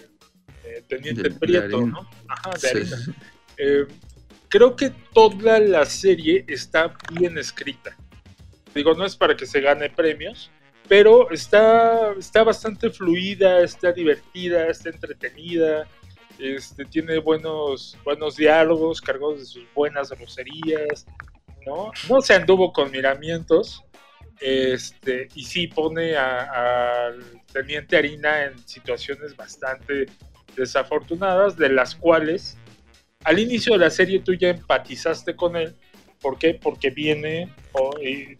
[0.66, 1.86] eh, Teniente De- Prieto.
[1.86, 2.10] ¿no?
[2.28, 3.12] Ajá, de Sí.
[3.58, 3.86] Eh,
[4.48, 7.96] creo que toda la serie está bien escrita.
[8.74, 10.50] Digo, no es para que se gane premios,
[10.88, 15.88] pero está, está bastante fluida, está divertida, está entretenida,
[16.40, 21.06] este, tiene buenos, buenos diálogos cargados de sus buenas groserías,
[21.66, 21.92] ¿no?
[22.10, 23.84] No se anduvo con miramientos,
[24.40, 30.06] este, y sí pone a- al teniente Harina en situaciones bastante
[30.56, 32.58] desafortunadas, de las cuales
[33.24, 35.76] al inicio de la serie tú ya empatizaste con él.
[36.22, 36.54] ¿Por qué?
[36.54, 37.54] Porque viene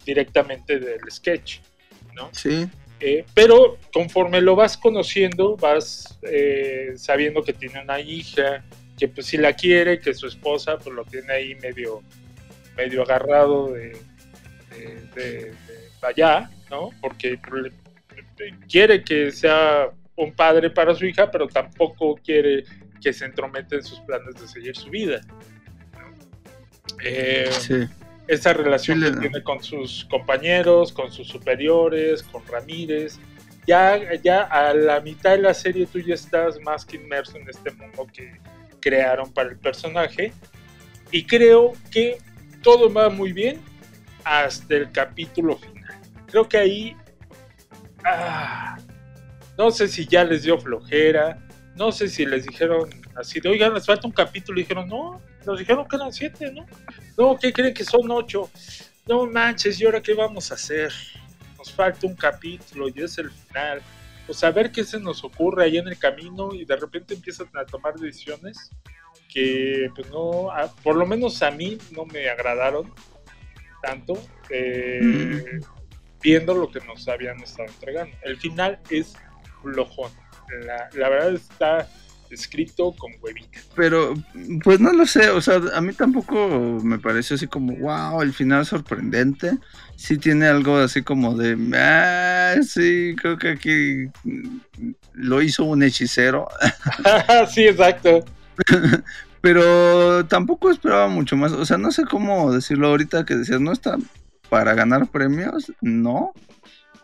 [0.04, 1.60] directamente del sketch,
[2.14, 2.30] ¿no?
[2.32, 2.68] Sí,
[3.02, 8.62] Eh, pero conforme lo vas conociendo, vas eh, sabiendo que tiene una hija,
[8.98, 12.02] que pues si la quiere, que su esposa pues lo tiene ahí medio,
[12.76, 13.96] medio agarrado de,
[14.68, 16.90] de, de- de allá, ¿no?
[17.00, 17.38] Porque
[18.68, 22.64] quiere que sea un padre para su hija, pero tampoco quiere
[23.00, 25.20] que se entrometa en sus planes de seguir su vida.
[27.02, 27.74] Eh, sí.
[28.28, 33.18] esa relación que tiene con sus compañeros, con sus superiores, con Ramírez.
[33.66, 37.48] Ya, ya a la mitad de la serie tú ya estás más que inmerso en
[37.48, 38.38] este mundo que
[38.80, 40.32] crearon para el personaje.
[41.10, 42.18] Y creo que
[42.62, 43.60] todo va muy bien
[44.24, 45.98] hasta el capítulo final.
[46.26, 46.96] Creo que ahí...
[48.04, 48.76] ah,
[49.58, 51.38] no sé si ya les dio flojera.
[51.76, 54.58] No sé si les dijeron así de, oigan, les falta un capítulo.
[54.58, 56.66] Y dijeron, no, nos dijeron que eran siete, ¿no?
[57.16, 58.50] No, ¿qué creen que son ocho?
[59.06, 60.92] No manches, ¿y ahora qué vamos a hacer?
[61.56, 63.82] Nos falta un capítulo y es el final.
[64.26, 67.48] Pues a ver qué se nos ocurre ahí en el camino y de repente empiezan
[67.54, 68.70] a tomar decisiones
[69.32, 70.48] que, pues no,
[70.82, 72.92] por lo menos a mí no me agradaron
[73.82, 74.14] tanto,
[74.50, 75.60] eh,
[76.22, 78.16] viendo lo que nos habían estado entregando.
[78.22, 79.14] El final es
[79.62, 80.10] flojón.
[80.66, 81.88] La, la verdad está
[82.30, 83.58] escrito con huevita.
[83.74, 84.14] Pero,
[84.62, 88.32] pues no lo sé, o sea, a mí tampoco me pareció así como, wow, el
[88.32, 89.58] final sorprendente.
[89.96, 94.06] Sí tiene algo así como de, ah, sí, creo que aquí
[95.12, 96.48] lo hizo un hechicero.
[97.52, 98.24] sí, exacto.
[99.40, 103.72] Pero tampoco esperaba mucho más, o sea, no sé cómo decirlo ahorita que decías, no
[103.72, 103.96] está
[104.50, 106.32] para ganar premios, no.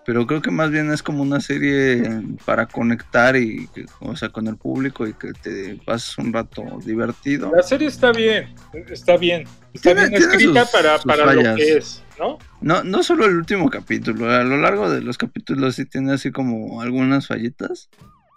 [0.05, 2.01] Pero creo que más bien es como una serie
[2.45, 3.69] para conectar y,
[3.99, 7.51] o sea, con el público y que te pases un rato divertido.
[7.57, 8.55] La serie está bien,
[8.89, 9.49] está bien.
[9.75, 12.39] Está Tiene- bien escrita sus- para, sus para lo que es, ¿no?
[12.61, 16.31] No, no solo el último capítulo, a lo largo de los capítulos sí tiene así
[16.31, 17.89] como algunas fallitas.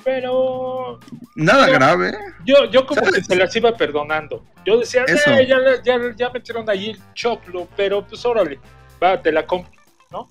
[0.04, 1.00] Pero
[1.36, 2.18] Nada Yo- grave.
[2.46, 3.16] yo, yo como ¿Sabes?
[3.16, 4.44] que se las iba perdonando.
[4.66, 5.04] Yo decía.
[5.08, 8.60] "Eh, ya, ya, ya metieron ahí el choclo, pero pues órale,
[9.02, 9.72] va, te la compro,
[10.12, 10.30] ¿no?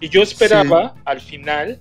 [0.00, 1.80] Y yo esperaba al final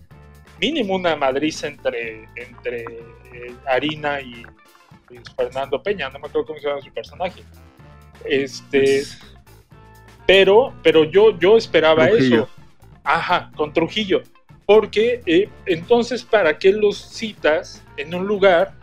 [0.59, 4.45] mínimo una madriza entre, entre eh, Harina y
[5.36, 7.43] Fernando Peña, no me acuerdo cómo se llama su personaje.
[8.24, 9.03] Este,
[10.28, 12.43] pero, pero yo, yo esperaba Trujillo.
[12.43, 12.49] eso.
[13.03, 14.22] Ajá, con Trujillo.
[14.66, 18.74] Porque eh, entonces, ¿para qué los citas en un lugar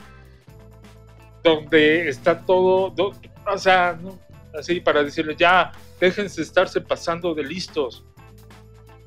[1.43, 3.15] donde está todo, do-
[3.51, 4.19] o sea, no,
[4.59, 8.05] así para decirles, ya, déjense estarse pasando de listos?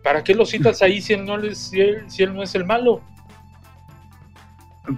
[0.03, 2.55] ¿Para qué los citas ahí si él no, les, si él, si él no es
[2.55, 3.03] el malo?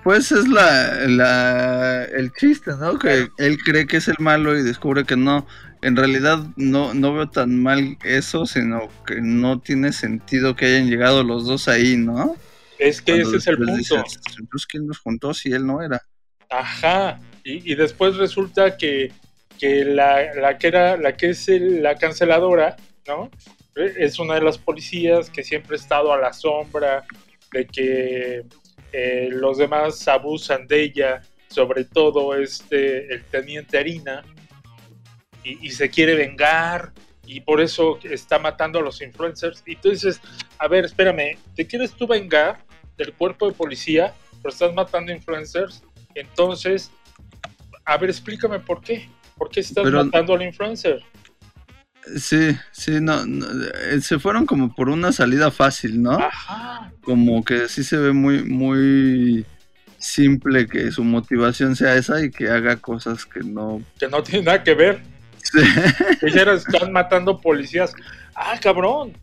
[0.03, 2.97] Pues es la, la el chiste, ¿no?
[2.97, 5.45] Que él cree que es el malo y descubre que no.
[5.81, 10.89] En realidad no, no veo tan mal eso, sino que no tiene sentido que hayan
[10.89, 12.37] llegado los dos ahí, ¿no?
[12.79, 13.73] Es que Cuando ese es el punto.
[13.75, 16.01] dices, Entonces, ¿quién los juntó si él no era?
[16.49, 17.19] Ajá.
[17.43, 19.11] Y, y después resulta que,
[19.63, 22.75] que la, la que era, la que es el- la canceladora,
[23.07, 23.31] ¿no?
[23.77, 27.05] Eh, Es una de las policías que siempre ha estado a la sombra
[27.53, 28.43] de que
[28.91, 34.25] eh, los demás abusan de ella, sobre todo este el teniente Harina,
[35.45, 36.91] y, y se quiere vengar,
[37.25, 39.63] y por eso está matando a los influencers.
[39.65, 40.19] Y tú dices,
[40.59, 42.65] a ver, espérame, ¿te quieres tú vengar
[42.97, 45.83] del cuerpo de policía, pero estás matando influencers?
[46.15, 46.91] Entonces,
[47.85, 49.07] a ver, explícame por qué.
[49.37, 51.01] ¿Por qué estás Pero- matando al influencer?
[52.17, 53.45] Sí, sí, no, no,
[53.89, 56.11] eh, se fueron como por una salida fácil, ¿no?
[56.11, 56.91] Ajá.
[57.01, 59.45] Como que sí se ve muy, muy
[59.99, 63.81] simple que su motivación sea esa y que haga cosas que no.
[63.97, 65.01] Que no tiene nada que ver.
[65.43, 65.59] Sí.
[66.21, 67.93] Dijeras, están matando policías.
[68.35, 69.13] Ah, cabrón.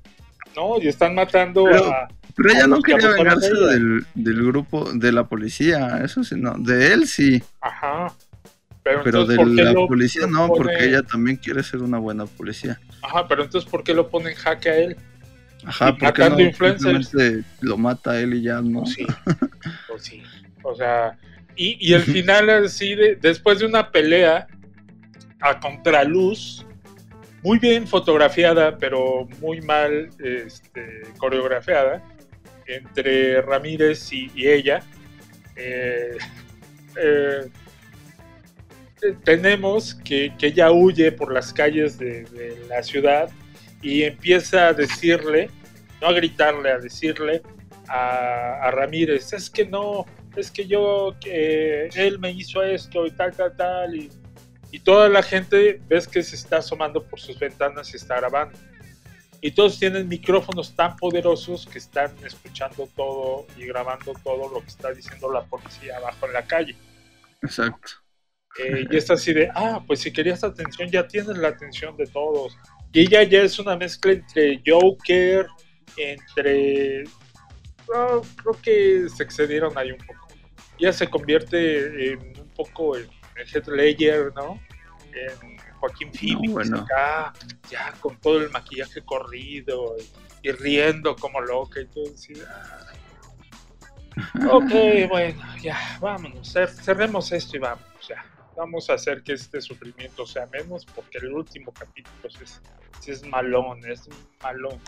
[0.57, 2.09] No, y están matando Pero- a.
[2.35, 6.55] Pero ella a no quería vengarse del, del grupo, de la policía, eso sí, no.
[6.57, 8.07] De él sí, Ajá.
[8.91, 11.83] Pero, pero entonces, de ¿por qué la policía no, pone- porque ella también quiere ser
[11.83, 12.81] una buena policía.
[13.03, 14.97] Ajá, pero entonces, ¿por qué lo pone en jaque a él?
[15.65, 17.09] Ajá, porque no influencers.
[17.09, 18.87] simplemente lo mata a él y ya, ¿no?
[18.87, 19.07] Sí.
[19.89, 20.23] Pues sí.
[20.63, 21.19] O sea,
[21.57, 24.47] y, y el final así, de, después de una pelea
[25.41, 26.65] a contraluz,
[27.43, 32.03] muy bien fotografiada, pero muy mal este, coreografiada,
[32.67, 34.83] entre Ramírez y, y ella.
[35.57, 36.17] eh,
[36.97, 37.49] eh,
[39.25, 42.27] tenemos que, que ella huye por las calles de,
[42.69, 43.31] la ciudad
[43.83, 45.51] y empieza a decirle,
[46.01, 47.43] no a gritarle, a decirle
[47.89, 53.33] a, Ramírez, es que no, es que yo, que él me hizo esto y tal,
[53.33, 54.11] tal, tal, y,
[54.71, 58.57] y toda la gente ves que se está asomando por sus ventanas y está grabando.
[59.43, 64.69] Y todos tienen micrófonos tan poderosos que están escuchando todo y grabando todo lo que
[64.69, 66.77] está diciendo la policía abajo en la calle.
[67.43, 67.93] Exacto.
[68.59, 72.07] Eh, y es así de, ah, pues si querías atención, ya tienes la atención de
[72.07, 72.57] todos.
[72.93, 75.47] Y ella ya es una mezcla entre Joker,
[75.97, 77.05] entre...
[77.95, 80.27] ah, creo que se excedieron ahí un poco.
[80.79, 84.61] Ya se convierte en un poco en, Heath Ledger, ¿no?
[85.15, 86.79] En Joaquín Phoenix, bueno.
[86.81, 87.33] acá,
[87.71, 89.97] ya con todo el maquillaje corrido
[90.43, 92.35] y, y riendo como loca y todo así.
[92.47, 92.93] ah.
[94.51, 94.71] Ok,
[95.09, 98.25] bueno, ya, vámonos, cer- cerremos esto y vamos, ya.
[98.61, 102.29] Vamos a hacer que este sufrimiento sea menos, porque el último capítulo
[103.07, 104.07] es, malón, es
[104.43, 104.79] malón.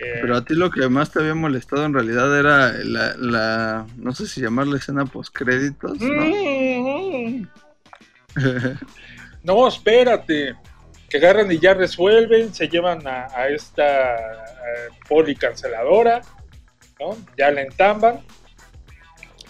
[0.00, 3.86] Eh, Pero a ti lo que más te había molestado en realidad era la, la
[3.96, 6.22] no sé si llamarla escena post créditos, ¿no?
[6.22, 7.48] Mm.
[9.42, 10.54] No, espérate.
[11.10, 14.16] Que agarran y ya resuelven, se llevan a, a esta
[15.08, 16.20] poli canceladora,
[17.00, 17.16] ¿no?
[17.36, 18.20] Ya la entamban.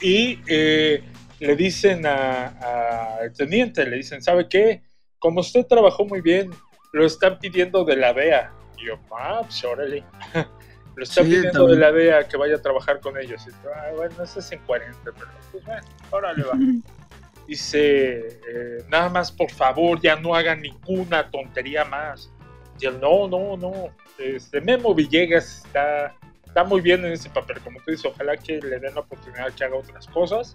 [0.00, 1.02] Y eh,
[1.40, 4.82] le dicen al teniente, le dicen, ¿sabe qué?
[5.18, 6.50] Como usted trabajó muy bien,
[6.92, 8.52] lo están pidiendo de la DEA.
[8.76, 10.04] Y yo, ah, pues órale.
[10.96, 11.78] lo están Sí, pidiendo también.
[11.80, 13.42] de la DEA que vaya a trabajar con ellos.
[13.46, 16.52] Y yo, "Ah, bueno, eso es incoherente, pero pues bueno, órale va.
[17.46, 22.30] Dice, eh, nada más por favor, ya no hagan ninguna tontería más.
[22.78, 23.72] Y él, no, no, no.
[24.18, 26.14] Este, Memo Villegas está,
[26.44, 27.58] está muy bien en ese papel.
[27.60, 30.54] Como tú dices, ojalá que le den la oportunidad que haga otras cosas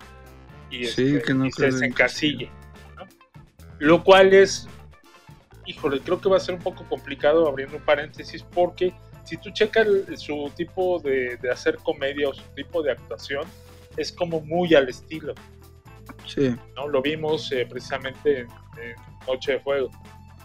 [0.76, 2.50] y, Sí, este, que no y se desencasille.
[2.98, 3.06] ¿no?
[3.80, 4.68] Lo cual es,
[5.66, 8.94] híjole, creo que va a ser un poco complicado abriendo un paréntesis porque
[9.24, 13.46] si tú checas el- su tipo de, de hacer comedia o su tipo de actuación,
[13.98, 15.34] es como muy al estilo.
[16.28, 16.88] Sí, ¿no?
[16.88, 18.48] Lo vimos eh, precisamente en,
[18.82, 18.96] en
[19.28, 19.90] Noche de Fuego.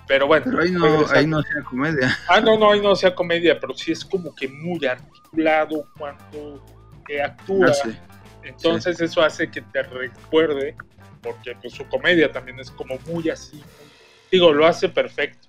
[0.06, 2.16] Pero bueno, pero ahí no, ahí no hacía comedia.
[2.28, 6.64] Ah, no, no, ahí no sea comedia, pero sí es como que muy articulado cuando
[7.08, 7.68] eh, actúa.
[7.68, 7.90] Ah, sí.
[8.42, 10.76] Entonces eso hace que te recuerde,
[11.22, 13.62] porque pues, su comedia también es como muy así.
[14.30, 15.48] digo, lo hace perfecto.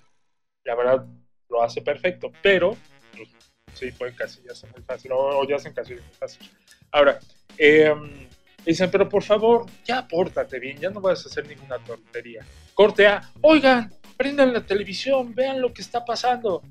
[0.64, 1.06] La verdad,
[1.48, 2.76] lo hace perfecto, pero
[3.16, 3.28] pues,
[3.74, 6.50] sí, pueden casillas muy fácil, o, o ya hacen casillas muy fácil.
[6.92, 7.18] Ahora,
[7.56, 8.28] em,
[8.64, 12.44] dicen, pero por favor, ya pórtate bien, ya no vas a hacer ninguna tontería.
[12.74, 16.62] Corte A, oigan, prendan la televisión, vean lo que está pasando.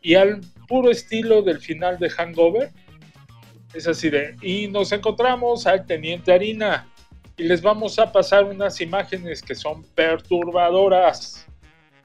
[0.00, 2.70] Y al puro estilo del final de Hangover,
[3.74, 6.86] es así de, y nos encontramos al teniente Harina
[7.36, 11.46] y les vamos a pasar unas imágenes que son perturbadoras.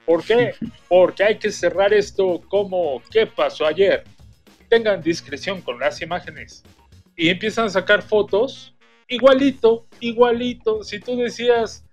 [0.05, 0.55] ¿Por qué?
[0.89, 4.03] Porque hay que cerrar esto como ¿qué pasó ayer?
[4.67, 6.63] Tengan discreción con las imágenes.
[7.15, 8.74] Y empiezan a sacar fotos
[9.07, 10.84] igualito, igualito.
[10.84, 11.84] Si tú decías,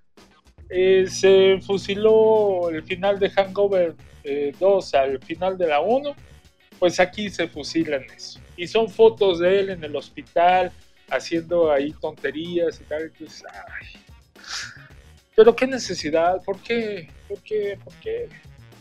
[0.68, 6.14] eh, se fusiló el final de Hangover eh, 2 al final de la 1,
[6.79, 8.41] pues aquí se fusilan eso.
[8.57, 10.72] Y son fotos de él en el hospital,
[11.11, 13.02] haciendo ahí tonterías y tal.
[13.02, 13.86] Entonces, ay.
[15.34, 17.11] Pero qué necesidad, ¿por qué?
[17.28, 17.78] ¿Por qué?
[17.84, 18.28] ¿Por qué?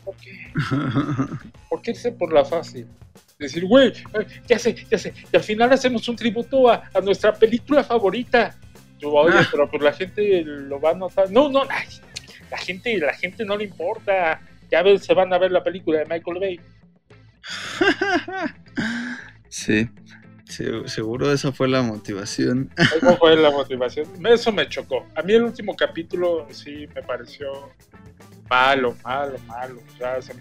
[0.05, 0.53] ¿Por qué?
[1.69, 2.88] ¿Por qué irse por la fácil?
[3.38, 3.91] Decir, güey,
[4.47, 8.55] ya sé, ya sé, y al final hacemos un tributo a, a nuestra película favorita.
[8.97, 11.30] Yo, oye, pero pues la gente lo va a notar.
[11.30, 11.88] No, no, ay,
[12.49, 14.39] la gente, la gente no le importa.
[14.71, 16.59] Ya ves, se van a ver la película de Michael Bay.
[19.58, 19.88] Sí,
[20.49, 22.70] sí, seguro esa fue la motivación.
[22.78, 24.06] Esa fue la motivación.
[24.26, 25.06] Eso me chocó.
[25.16, 27.72] A mí el último capítulo sí me pareció
[28.49, 29.80] malo, malo, malo.
[29.93, 30.34] O sea, se-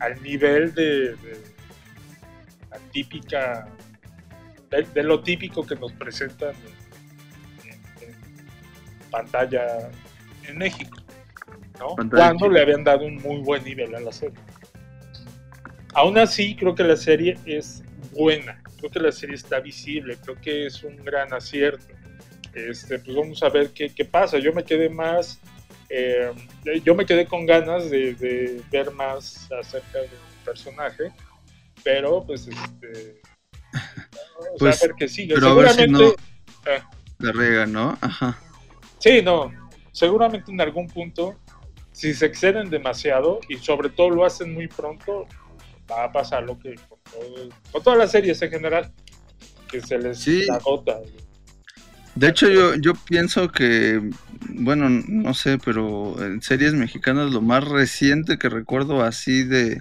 [0.00, 1.40] al nivel de, de
[2.72, 3.68] la típica,
[4.68, 6.52] de, de lo típico que nos presentan
[7.64, 9.90] en, en- en pantalla
[10.48, 10.98] en México.
[11.78, 11.94] ¿no?
[12.16, 14.40] Cuando le habían dado un muy buen nivel a la serie.
[15.94, 18.62] Aún así, creo que la serie es buena.
[18.78, 20.16] Creo que la serie está visible.
[20.22, 21.94] Creo que es un gran acierto.
[22.54, 24.38] Este, pues vamos a ver qué, qué pasa.
[24.38, 25.40] Yo me quedé más.
[25.88, 26.30] eh,
[26.84, 30.10] yo me quedé con ganas de, de ver más acerca del
[30.44, 31.12] personaje.
[31.82, 33.20] Pero, pues, este.
[33.72, 35.34] Vamos Pues, a ver qué sigue.
[35.34, 36.16] pero a ver si Seguramente.
[36.66, 36.82] no- eh,
[37.18, 37.96] La riega, ¿no?
[38.00, 38.38] Ajá.
[38.98, 39.52] Sí, no.
[39.92, 41.38] Seguramente en algún punto,
[41.92, 45.26] si se exceden demasiado y sobre todo lo hacen muy pronto,
[45.90, 48.92] va a pasar lo que con, todo- con todas las series en general,
[49.70, 50.46] que se les Sí.
[50.50, 50.98] agota.
[52.16, 54.10] De hecho, yo, yo pienso que,
[54.48, 59.80] bueno, no sé, pero en series mexicanas lo más reciente que recuerdo así de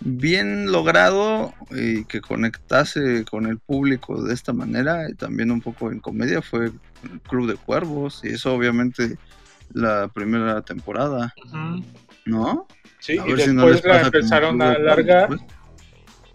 [0.00, 5.92] bien logrado y que conectase con el público de esta manera, y también un poco
[5.92, 9.16] en comedia, fue el Club de Cuervos, y eso obviamente
[9.72, 11.32] la primera temporada,
[12.30, 12.66] ¿no?
[12.98, 15.28] Sí, A y si no después la empezaron a alargar.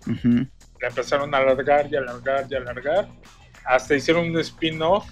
[0.08, 0.48] Ujú.
[0.82, 3.08] la empezaron a alargar y alargar y alargar,
[3.66, 5.08] hasta hicieron un spin-off.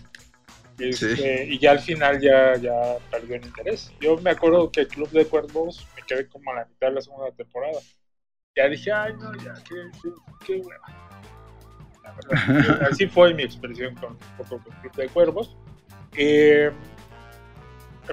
[0.78, 3.92] este, Y ya al final ya, ya perdió el interés.
[4.00, 6.94] Yo me acuerdo que el Club de Cuervos me quedé como a la mitad de
[6.96, 7.80] la segunda temporada.
[8.56, 10.10] Ya dije, ay, no, ya, qué, qué,
[10.46, 11.02] qué verdad,
[12.92, 15.56] así fue mi expresión con, con, con Club de Cuervos.
[16.16, 16.72] Eh,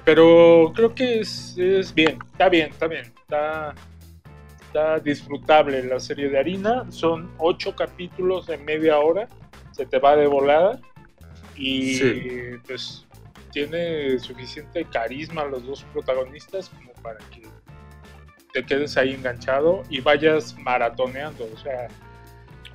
[0.04, 3.74] pero creo que es, es bien, está bien, está bien, está,
[4.62, 6.90] está disfrutable la serie de Harina.
[6.90, 9.28] Son ocho capítulos de media hora,
[9.72, 10.80] se te va de volada
[11.56, 12.30] y Sí.
[12.66, 13.06] pues
[13.52, 17.42] tiene suficiente carisma los dos protagonistas como para que
[18.52, 21.48] te quedes ahí enganchado y vayas maratoneando.
[21.52, 21.88] O sea,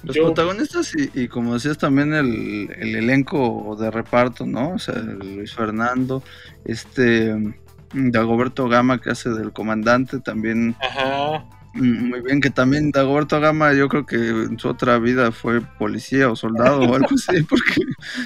[0.04, 4.72] Los yo- protagonistas y, y como decías también el, el elenco de reparto, ¿no?
[4.74, 6.22] O sea, Luis Fernando,
[6.66, 7.56] este
[7.94, 11.46] Dagoberto Gama que hace del comandante también Ajá.
[11.74, 16.30] muy bien, que también Dagoberto Gama yo creo que en su otra vida fue policía
[16.30, 17.74] o soldado o algo así, porque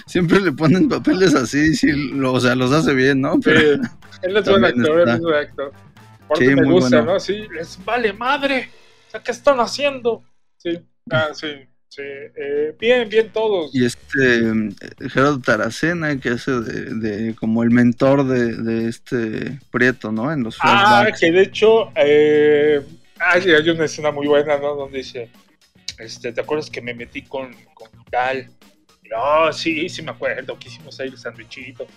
[0.05, 3.39] siempre le ponen papeles así, sí, lo- o sea, los hace bien, ¿no?
[3.39, 3.89] Pero Sí,
[4.23, 5.71] él es buen actor, él es buen actor.
[6.27, 7.13] Porque Sí, me muy gusta, bueno.
[7.13, 7.19] ¿no?
[7.19, 8.69] Sí, les vale madre.
[9.07, 10.23] O sea, ¿qué están haciendo?
[10.57, 10.77] Sí,
[11.11, 11.47] ah, sí,
[11.89, 12.01] sí.
[12.03, 13.71] Eh, bien, bien todos.
[13.73, 14.41] Y este
[15.09, 20.31] Gerardo Taracena, que hace de, de como el mentor de, de este Prieto, ¿no?
[20.31, 21.19] En los Ah, flashbacks.
[21.19, 22.81] que de hecho, eh,
[23.19, 24.75] hay, hay una escena muy buena, ¿no?
[24.75, 25.29] Donde dice,
[25.97, 28.49] este, ¿te acuerdas que me metí con, con tal?
[29.03, 31.87] Y, Oh, sí, sí me acuerdo, que hicimos ahí el sandwichito.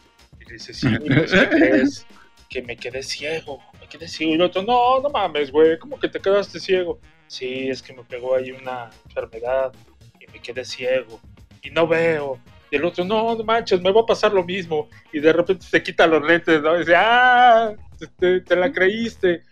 [0.40, 2.06] Y dice, sí, pues, ¿qué crees?
[2.48, 4.32] Que me quedé ciego, me quedé ciego.
[4.32, 7.00] Y el otro, no, no mames, güey, ¿cómo que te quedaste ciego?
[7.32, 9.72] Sí, es que me pegó ahí una enfermedad
[10.20, 11.18] y me quedé ciego
[11.62, 12.38] y no veo.
[12.70, 14.90] Y el otro, no, no manches, me va a pasar lo mismo.
[15.14, 16.76] Y de repente se quita los lentes, ¿no?
[16.76, 17.72] Y dice, ah,
[18.18, 19.44] te, te- la creíste.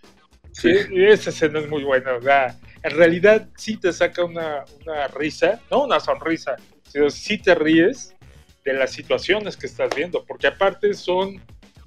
[0.52, 4.64] Sí, y esa escena es muy buena, o sea, en realidad sí te saca una,
[4.84, 6.56] una risa, no una sonrisa,
[6.86, 8.14] sino sí te ríes
[8.62, 11.40] de las situaciones que estás viendo, porque aparte son,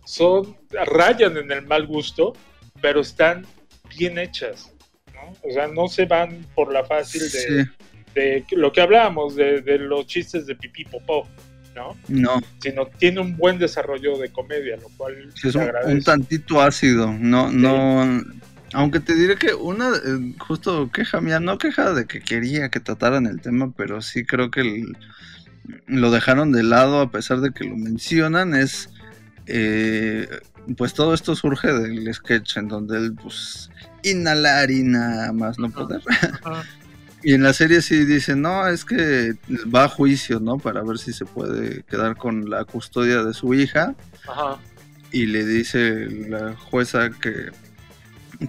[0.06, 2.34] son, rayan en el mal gusto,
[2.82, 3.46] pero están
[3.96, 4.73] bien hechas,
[5.26, 5.50] ¿no?
[5.50, 7.30] O sea, no se van por la fácil de,
[7.66, 7.70] Sí.
[8.16, 11.28] de lo que hablábamos, de, de los chistes de pipí popó,
[11.76, 11.96] ¿no?
[12.08, 17.12] No, Sino tiene un buen desarrollo de comedia, lo cual sí es un, tantito ácido.
[17.12, 18.22] No, no.
[18.74, 22.80] Aunque te diré que una, eh, justo queja mía, no queja de que quería que
[22.80, 24.98] trataran el tema, pero sí creo que el-
[25.88, 28.90] lo dejaron de lado a pesar de que lo mencionan, es.
[29.46, 30.28] eh,
[30.78, 33.70] pues todo esto surge del sketch en donde él, pues,
[34.04, 36.02] inhalar y nada más no poder.
[37.26, 39.36] Y en la serie sí dicen, no, es que
[39.74, 40.58] va a juicio, ¿no?
[40.58, 43.96] Para ver si se puede quedar con la custodia de su hija.
[44.28, 44.58] Ajá.
[45.10, 47.50] Y le dice la jueza que,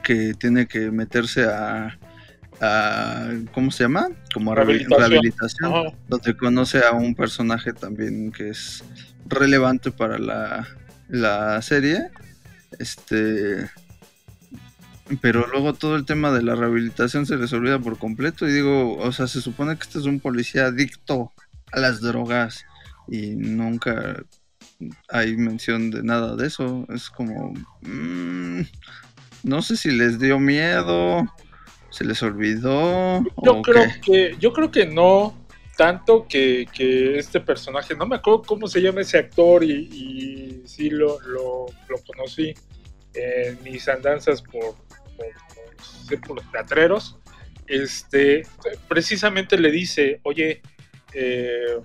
[0.03, 1.97] que tiene que meterse a,
[2.61, 4.09] a- ¿cómo se llama?
[4.33, 5.71] Como a rehabi- Rehabilitación.
[5.71, 8.83] rehabilitación, donde conoce a un personaje también que es
[9.27, 10.67] relevante para la,
[11.09, 12.09] la serie.
[12.81, 13.71] Este,
[15.21, 18.97] pero luego todo el tema de la rehabilitación se les olvida por completo y digo,
[18.97, 21.33] o sea, se supone que este es un policía adicto
[21.73, 22.65] a las drogas
[23.09, 24.23] y nunca
[25.09, 26.87] hay mención de nada de eso.
[26.95, 27.53] Es como,
[27.83, 28.61] mm,
[29.43, 31.25] no sé si les dio miedo,
[31.91, 34.01] se les olvidó Yo o creo qué.
[34.01, 35.35] que, yo creo que no
[35.77, 40.63] tanto que, que este personaje, no me acuerdo cómo se llama ese actor y, y
[40.67, 42.55] sí lo, lo, lo conocí
[43.15, 44.77] en mis andanzas por
[46.07, 47.19] círculos teatreros.
[47.67, 48.43] Este,
[48.89, 50.61] precisamente le dice, oye,
[51.13, 51.79] eh,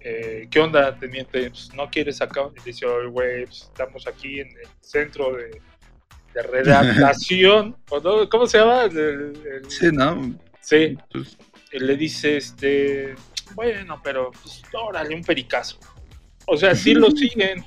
[0.00, 1.48] eh, ¿qué onda, teniente?
[1.50, 2.42] Pues, ¿No quieres acá?
[2.56, 5.60] Y dice, oye, güey, pues, estamos aquí en el centro de,
[6.34, 7.76] de redactación.
[8.30, 8.84] ¿Cómo se llama?
[8.84, 10.38] El- el- Sí, ¿no?
[10.60, 10.96] Sí.
[11.10, 11.36] Pues,
[11.72, 13.14] Él le dice, este,
[13.54, 15.78] bueno, pero pues órale, un pericazo.
[16.46, 17.64] O sea, sí lo siguen.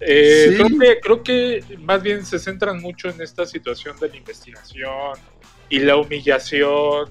[0.00, 0.56] Eh, Sí.
[0.56, 5.18] creo, que, creo que más bien se centran mucho en esta situación de la investigación
[5.68, 7.10] y la humillación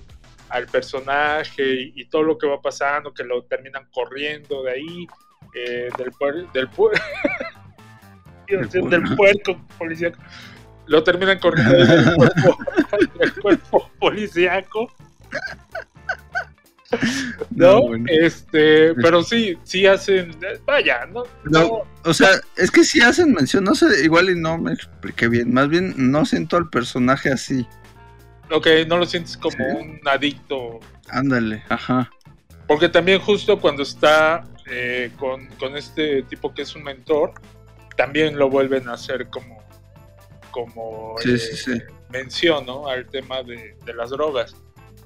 [0.49, 5.07] al personaje y, y todo lo que va pasando, que lo terminan corriendo de ahí,
[5.53, 6.99] eh, del puerco, del, puer-
[8.47, 10.17] del puerco policíaco.
[10.87, 12.57] Lo terminan corriendo del cuerpo,
[13.19, 14.91] del cuerpo policíaco.
[17.51, 17.81] No, ¿no?
[17.87, 18.05] bueno.
[18.07, 20.31] Este, pero sí, sí hacen,
[20.65, 24.57] vaya, no, No, o sea, es que si hacen mención, no sé, igual y no
[24.57, 27.67] me expliqué bien, más bien no siento al personaje así,
[28.51, 29.63] ok, no lo sientes como Sí.
[29.79, 30.79] un adicto,
[31.09, 32.09] ándale, ajá,
[32.67, 37.33] porque también justo cuando está eh, con, con este tipo que es un mentor,
[37.97, 39.61] también lo vuelven a hacer como,
[40.51, 41.81] como Sí, eh, sí, sí.
[42.11, 42.87] mención, ¿no?
[42.87, 44.55] Al tema de, de las drogas.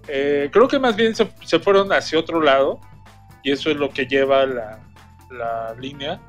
[0.08, 2.80] Eh, creo que más bien se, se fueron hacia otro lado
[3.44, 4.80] y eso es lo que lleva la,
[5.32, 6.20] la línea.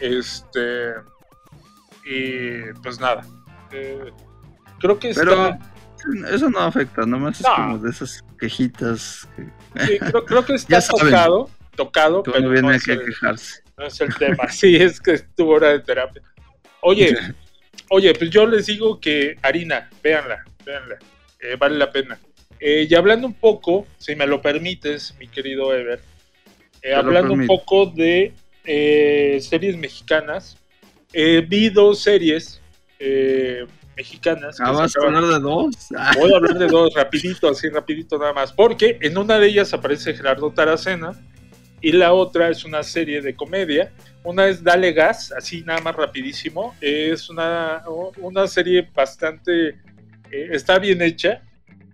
[0.00, 0.92] Este
[2.04, 3.22] y pues nada.
[3.72, 4.12] eh,
[4.78, 7.54] creo que pero está, eso no afecta, nomás es No.
[7.54, 12.76] como de esas quejitas que sí, creo, creo que está tocado, tocado, pero no viene
[12.76, 13.62] es, a el, quejarse.
[13.78, 14.48] no es el tema.
[14.50, 16.22] Sí, es que estuvo hora de terapia.
[16.80, 17.16] Oye,
[17.90, 20.96] Oye, pues yo les digo que Harina, véanla, véanla,
[21.40, 22.18] eh, vale la pena.
[22.66, 26.00] Eh, y hablando un poco, si me lo permites, mi querido Ever,
[26.80, 28.32] eh, hablando un poco de
[28.64, 30.56] eh, series mexicanas,
[31.12, 32.62] vi dos series
[33.94, 34.56] mexicanas.
[34.56, 35.74] que Ah, vas a hablar de dos.
[36.18, 39.74] Voy a hablar de dos, rapidito, así rapidito nada más, porque en una de ellas
[39.74, 41.12] aparece Gerardo Taracena
[41.82, 43.92] y la otra es una serie de comedia.
[44.22, 46.74] Una es Dale Gas, así nada más rapidísimo.
[46.80, 47.82] Es una,
[48.22, 49.76] una serie bastante...
[50.30, 51.42] está bien hecha,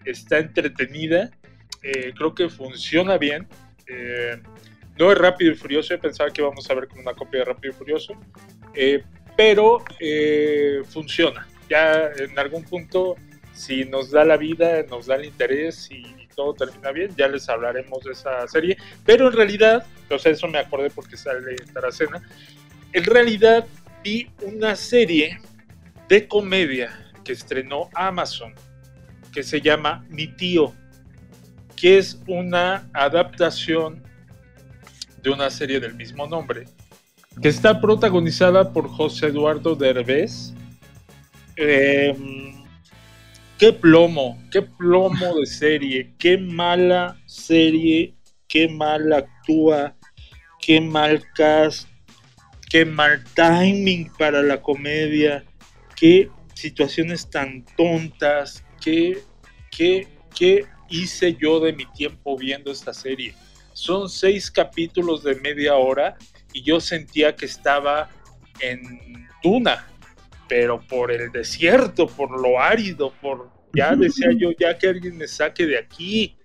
[0.05, 1.31] está entretenida,
[1.83, 3.47] eh, creo que funciona bien.
[3.87, 4.41] eh,
[4.99, 7.73] no es Rápido y Furioso, pensaba que íbamos a ver como una copia de Rápido
[7.73, 8.13] y Furioso,
[8.75, 9.03] eh,
[9.37, 11.49] pero eh, funciona.
[11.71, 13.17] Ya en algún punto,
[13.55, 17.29] si nos da la vida, nos da el interés y, y todo termina bien, ya
[17.29, 18.77] les hablaremos de esa serie.
[19.07, 22.21] Pero en realidad, o sea, eso me acordé porque sale Taracena,
[22.93, 23.67] en realidad
[24.05, 25.41] vi una serie
[26.09, 28.55] de comedia que estrenó Amazon,
[29.33, 30.75] que se llama Mi tío,
[31.77, 34.03] que es una adaptación
[35.23, 36.65] de una serie del mismo nombre,
[37.41, 40.53] que está protagonizada por José Eduardo Derbez.
[41.57, 42.15] Eh,
[43.59, 48.15] qué plomo, qué plomo de serie, qué mala serie,
[48.49, 49.95] qué mal actúa,
[50.61, 51.89] qué mal cast,
[52.71, 55.45] qué mal timing para la comedia,
[55.97, 59.23] qué situaciones tan tontas, qué,
[59.71, 63.35] qué, qué hice yo de mi tiempo viendo esta serie.
[63.73, 66.17] Son seis capítulos de media hora
[66.53, 68.11] y yo sentía que estaba
[68.61, 69.87] en Tuna,
[70.49, 75.29] pero por el desierto, por lo árido, por ya decía yo, ya que alguien me
[75.29, 76.37] saque de aquí.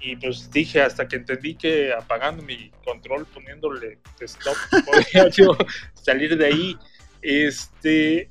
[0.00, 5.56] Y pues dije, hasta que entendí que apagando mi control, poniéndole stop, podía yo
[5.94, 6.76] salir de ahí.
[7.22, 8.30] Este,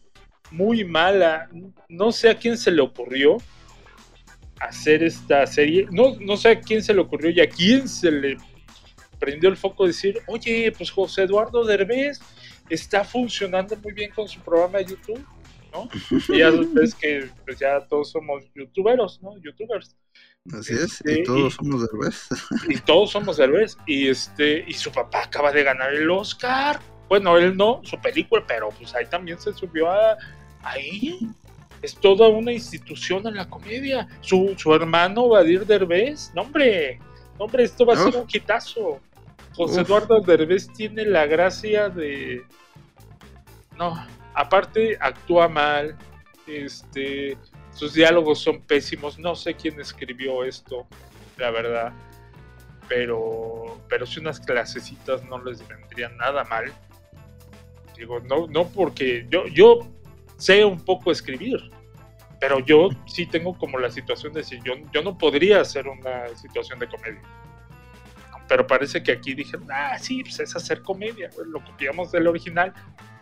[0.52, 1.50] muy mala.
[1.90, 3.38] No sé a quién se le ocurrió
[4.60, 5.88] hacer esta serie.
[5.92, 8.38] No, no sé a quién se le ocurrió y a quién se le
[9.20, 12.20] prendió el foco de decir, oye, pues José Eduardo Derbez
[12.70, 15.26] está funcionando muy bien con su programa de YouTube,
[15.72, 15.90] ¿no?
[16.30, 19.38] Y ya ves que pues ya todos somos youtuberos, ¿no?
[19.42, 19.96] Youtubers.
[20.54, 22.28] Así es, Este, y todos somos Derbez.
[22.70, 27.38] y todos somos Derbez y este y su papá acaba de ganar el Oscar bueno
[27.38, 30.18] él no su película pero pues ahí también se subió a
[30.66, 31.20] ahí.
[31.82, 34.08] Es toda una institución en la comedia.
[34.22, 37.00] Su, su hermano Badir Derbez no hombre
[37.38, 39.00] no, hombre esto va a ser un quitazo
[39.54, 39.88] José Uf.
[39.88, 42.44] Eduardo Derbez tiene la gracia de
[43.78, 43.94] no
[44.34, 45.96] aparte actúa mal
[46.48, 47.38] este
[47.74, 49.20] sus diálogos son pésimos.
[49.20, 50.88] No sé quién escribió esto
[51.38, 51.94] la verdad
[52.88, 56.74] pero pero si unas clasecitas no les vendrían nada mal
[57.98, 59.80] digo no no porque yo yo
[60.38, 61.58] sé un poco escribir
[62.40, 66.28] pero yo sí tengo como la situación de decir yo yo no podría hacer una
[66.36, 67.22] situación de comedia.
[68.48, 72.28] Pero parece que aquí dijeron ah sí pues es hacer comedia pues, lo copiamos del
[72.28, 72.74] original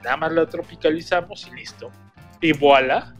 [0.03, 1.91] nada más la tropicalizamos y listo.
[2.41, 3.15] Y voilà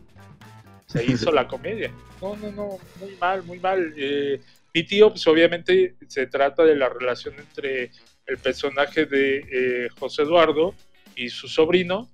[0.88, 1.92] se hizo la comedia.
[2.22, 3.94] No no no muy mal muy mal.
[3.96, 4.42] Eh,
[4.74, 7.92] mi tío, pues obviamente se trata de la relación entre
[8.26, 10.74] el personaje de eh, José Eduardo
[11.16, 12.10] y su sobrino.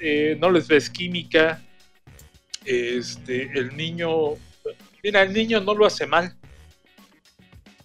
[0.00, 1.62] Eh, no les ves química.
[2.64, 4.34] Este, el niño,
[5.02, 6.34] mira, el niño no lo hace mal.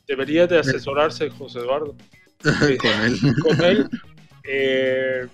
[0.07, 1.95] Debería de asesorarse José Eduardo.
[2.45, 3.19] Eh, Con él.
[3.41, 3.89] Con él.
[4.47, 5.27] Eh,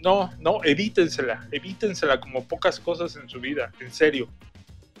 [0.00, 4.28] no, no, evítensela, evítensela como pocas cosas en su vida, en serio.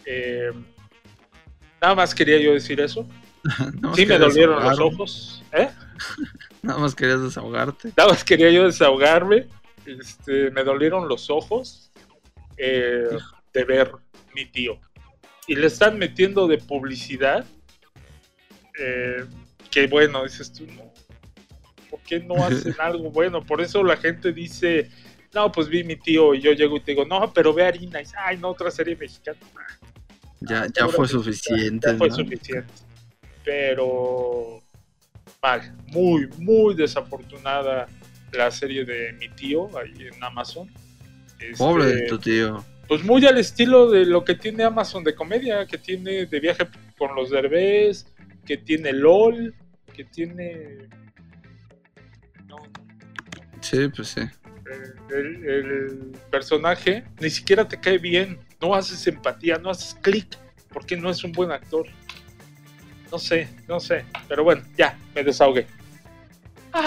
[0.06, 0.50] Eh,
[1.80, 3.06] Nada más quería yo decir eso.
[3.80, 5.42] Más Sí me dolieron los ojos.
[5.52, 5.70] ¿eh?
[6.62, 7.92] Nada más querías desahogarte.
[7.96, 9.48] Nada más quería yo desahogarme.
[9.86, 11.90] Este, me dolieron los ojos
[12.56, 13.08] eh,
[13.52, 13.92] de ver
[14.34, 14.78] mi tío.
[15.46, 17.44] Y le están metiendo de publicidad.
[18.78, 19.24] eh,
[19.70, 20.92] que bueno, dices tú, no.
[21.88, 23.44] ¿Por qué no hacen algo bueno?
[23.44, 24.90] Por eso la gente dice,
[25.32, 28.00] no, pues vi mi tío y yo llego y te digo, no, pero ve harina.
[28.00, 29.38] Y dice, ay, no, otra serie mexicana.
[30.40, 31.90] Ya, ya fue suficiente.
[31.92, 32.14] Ya fue ¿no?
[32.14, 32.72] suficiente.
[33.44, 34.59] Pero
[35.42, 37.86] mal, muy, muy desafortunada
[38.32, 40.68] la serie de mi tío ahí en Amazon.
[41.38, 42.64] Este, Pobre de tu tío.
[42.86, 46.66] Pues muy al estilo de lo que tiene Amazon de comedia, que tiene de viaje
[46.98, 48.06] con los derbés,
[48.44, 49.54] que tiene LOL,
[49.94, 50.88] que tiene
[53.60, 54.22] Sí, pues sí.
[55.10, 60.36] el, el personaje, ni siquiera te cae bien, no haces empatía, no haces clic,
[60.72, 61.86] porque no es un buen actor.
[63.10, 65.66] No sé, no sé, pero bueno, ya, me desahogué.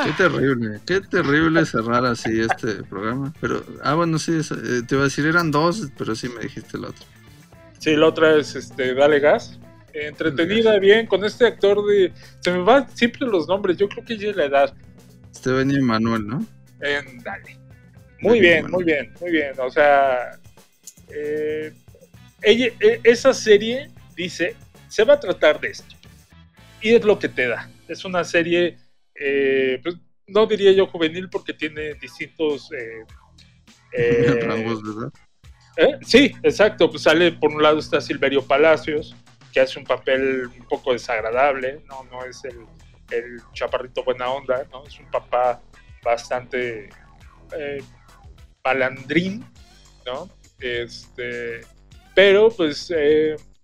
[0.06, 3.34] Qué terrible, qué terrible cerrar así este programa.
[3.41, 6.78] Pero, ah, bueno, sí, eh, te iba a decir, eran dos, pero sí me dijiste
[6.78, 7.06] el otro.
[7.80, 9.60] Sí, la otra es este, Dale Gas.
[9.94, 12.14] Eh, entretenida, bien, con este actor de.
[12.40, 14.74] Se me van siempre los nombres, yo creo que ya es la edad.
[15.36, 16.45] Steven y Manuel, ¿no?
[16.80, 17.60] En Dale.
[18.22, 19.52] Muy bien, muy bien, muy bien.
[19.60, 20.40] O sea,
[21.10, 21.74] eh,
[22.41, 24.56] ella, e- esa serie dice:
[24.88, 25.94] se va a tratar de esto.
[26.84, 27.69] Y es lo que te da.
[27.88, 28.77] Es una serie,
[29.15, 29.95] eh, pues,
[30.27, 32.69] no diría yo juvenil, porque tiene distintos.
[32.73, 33.05] eh,
[33.93, 35.11] eh, ¿verdad?
[35.77, 35.97] ¿Eh?
[36.01, 36.89] Sí, exacto.
[36.89, 39.15] Pues sale por un lado está Silverio Palacios,
[39.51, 42.65] que hace un papel un poco desagradable, no, no es el,
[43.11, 44.85] el chaparrito buena onda, ¿no?
[44.85, 45.61] Es un papá
[46.03, 46.89] bastante
[48.64, 49.45] malandrín,
[50.05, 50.30] ¿no?
[50.60, 51.61] Este,
[52.15, 52.91] pero pues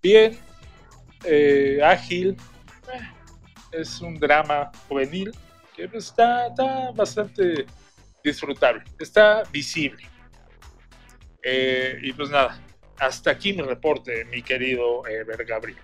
[0.02, 0.38] bien,
[1.26, 2.38] eh, ágil,
[3.72, 5.32] es un drama juvenil
[5.76, 7.66] que está, está bastante
[8.24, 10.04] disfrutable, está visible.
[11.44, 12.60] Eh, y pues nada,
[12.98, 15.80] hasta aquí mi reporte, mi querido eh, Ver Gabriel.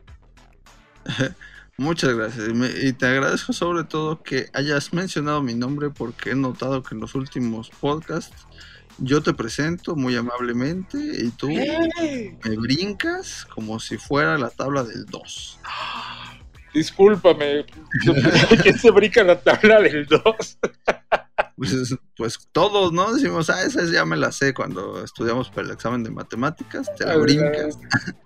[1.77, 2.47] Muchas gracias.
[2.81, 7.01] Y, te agradezco sobre todo que hayas mencionado mi nombre porque he notado que en
[7.01, 8.47] los últimos podcasts
[8.97, 12.37] yo te presento muy amablemente y tú ¡Ey!
[12.43, 15.59] me brincas como si fuera la tabla del 2.
[16.75, 17.65] Discúlpame,
[18.61, 20.21] ¿quién se brinca la tabla del 2?
[21.57, 23.13] Pues, pues todos, ¿no?
[23.13, 27.05] Decimos, ah, esa ya me la sé cuando estudiamos para el examen de matemáticas, te
[27.05, 27.77] la brincas.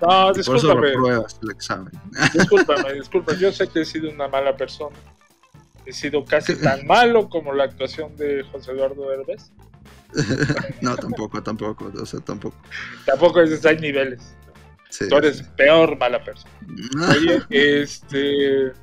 [0.02, 0.88] No, y por eso discúlpame.
[0.88, 1.92] repruebas el examen.
[2.34, 3.40] Discúlpame, discúlpame.
[3.40, 4.96] Yo sé que he sido una mala persona.
[5.86, 9.52] He sido casi tan malo como la actuación de José Eduardo Herbes.
[10.82, 12.58] no, tampoco, tampoco, o sea, tampoco.
[13.06, 14.36] Tampoco es, hay niveles.
[14.90, 16.52] Sí, Tú eres peor mala persona.
[17.10, 18.74] Oye, este.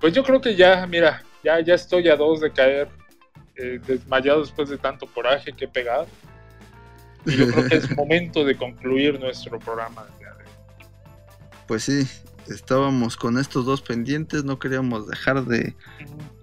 [0.00, 2.88] Pues yo creo que ya, mira, ya, ya estoy a dos de caer
[3.56, 6.06] eh, desmayado después de tanto coraje que he pegado.
[7.26, 10.06] Y yo creo que es momento de concluir nuestro programa.
[11.66, 12.06] Pues sí,
[12.48, 15.74] estábamos con estos dos pendientes, no queríamos dejar de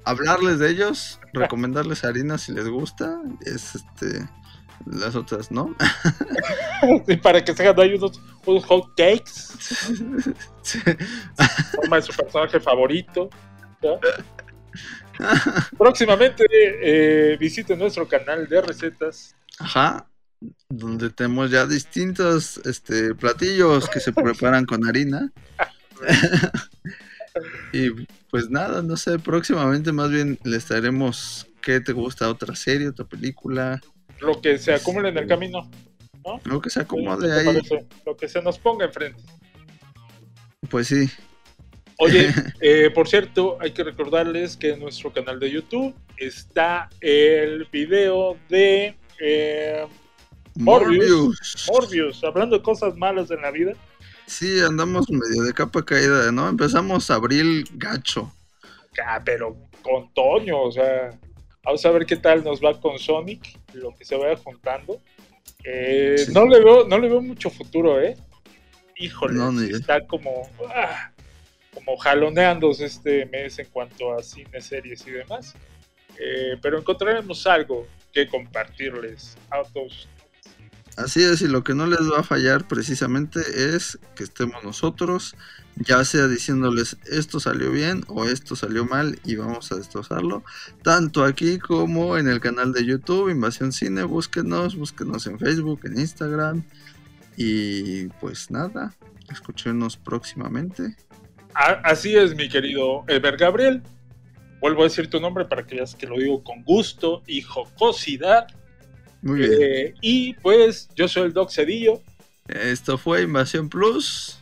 [0.03, 3.21] hablarles de ellos, recomendarles harina si les gusta.
[3.41, 4.27] Es este
[4.85, 5.75] las otras no.
[7.05, 9.53] Sí, para que se hagan ahí unos, unos hot cakes.
[11.75, 13.29] Forma de su personaje favorito.
[13.83, 13.99] ¿ya?
[15.77, 19.35] Próximamente eh, visiten nuestro canal de recetas.
[19.59, 20.07] Ajá.
[20.69, 25.31] Donde tenemos ya distintos este, platillos que se preparan con harina.
[27.73, 27.91] y
[28.29, 33.05] pues nada, no sé, próximamente más bien les traeremos qué te gusta, otra serie, otra
[33.05, 33.79] película,
[34.21, 35.69] Lo que se acumule en el camino.
[36.23, 36.39] ¿no?
[36.43, 37.45] lo que se ¿Qué acomode ahí.
[37.45, 37.85] parece?
[38.05, 39.23] Lo que se nos ponga enfrente.
[40.69, 41.09] Pues sí,
[42.03, 47.67] Oye, eh, por cierto, hay que recordarles que en nuestro canal de YouTube está el
[47.71, 49.85] video de eh,
[50.55, 51.09] Morbius.
[51.09, 51.67] Morbius.
[51.71, 53.73] Morbius, hablando de cosas malas en la vida.
[54.25, 56.49] Sí, andamos medio de capa caída, ¿no?
[56.49, 58.33] Empezamos abril gacho.
[59.05, 61.11] Ah, pero con Toño, o sea,
[61.63, 65.01] vamos a ver qué tal nos va con Sonic, lo que se vaya juntando.
[65.63, 66.33] Eh, Sí.
[66.33, 68.15] No le veo, no le veo mucho futuro, ¿eh?
[68.97, 71.11] Híjole, No, está como, ah,
[71.73, 75.55] como jaloneándose este mes en cuanto a cine, series y demás.
[76.19, 80.07] Eh, pero encontraremos algo que compartirles a todos.
[80.97, 83.39] Así es, y lo que no les va a fallar precisamente
[83.75, 85.35] es que estemos nosotros,
[85.77, 90.43] ya sea diciéndoles esto salió bien o esto salió mal y vamos a destrozarlo,
[90.83, 95.97] tanto aquí como en el canal de YouTube, Invasión Cine, búsquenos, búsquenos en Facebook, en
[95.97, 96.63] Instagram
[97.37, 98.93] y pues nada,
[99.31, 100.95] escúchenos próximamente.
[101.53, 103.81] Así es, mi querido Ever Gabriel.
[104.59, 108.47] Vuelvo a decir tu nombre para que veas que lo digo con gusto y jocosidad.
[109.21, 112.01] Muy bien, Eh, y pues yo soy el Doc Cedillo.
[112.47, 114.37] esto fue Invasión Plus.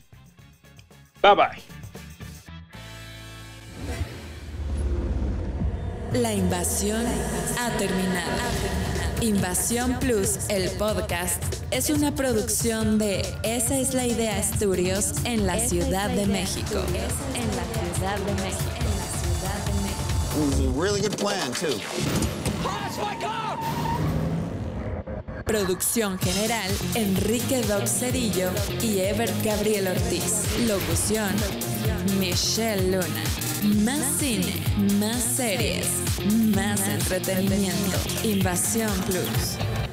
[1.21, 1.61] Bye bye.
[6.21, 7.05] La invasión
[7.59, 8.31] ha terminado.
[9.21, 15.59] Invasión Plus, el podcast, es una producción de Esa es la idea Studios en la
[15.59, 16.81] Ciudad de México.
[17.35, 18.71] En la Ciudad de México.
[18.79, 20.09] En la Ciudad de México.
[20.31, 21.77] It was a really good plan, too.
[25.49, 28.51] Producción general, Enrique Doc Cedillo
[28.83, 30.43] y Ebert Gabriel Ortiz.
[30.67, 31.33] Locución,
[32.19, 33.23] Michelle Luna.
[33.83, 34.53] Más cine,
[34.99, 35.87] más series,
[36.55, 37.97] más entretenimiento.
[38.23, 39.88] Invasión Plus.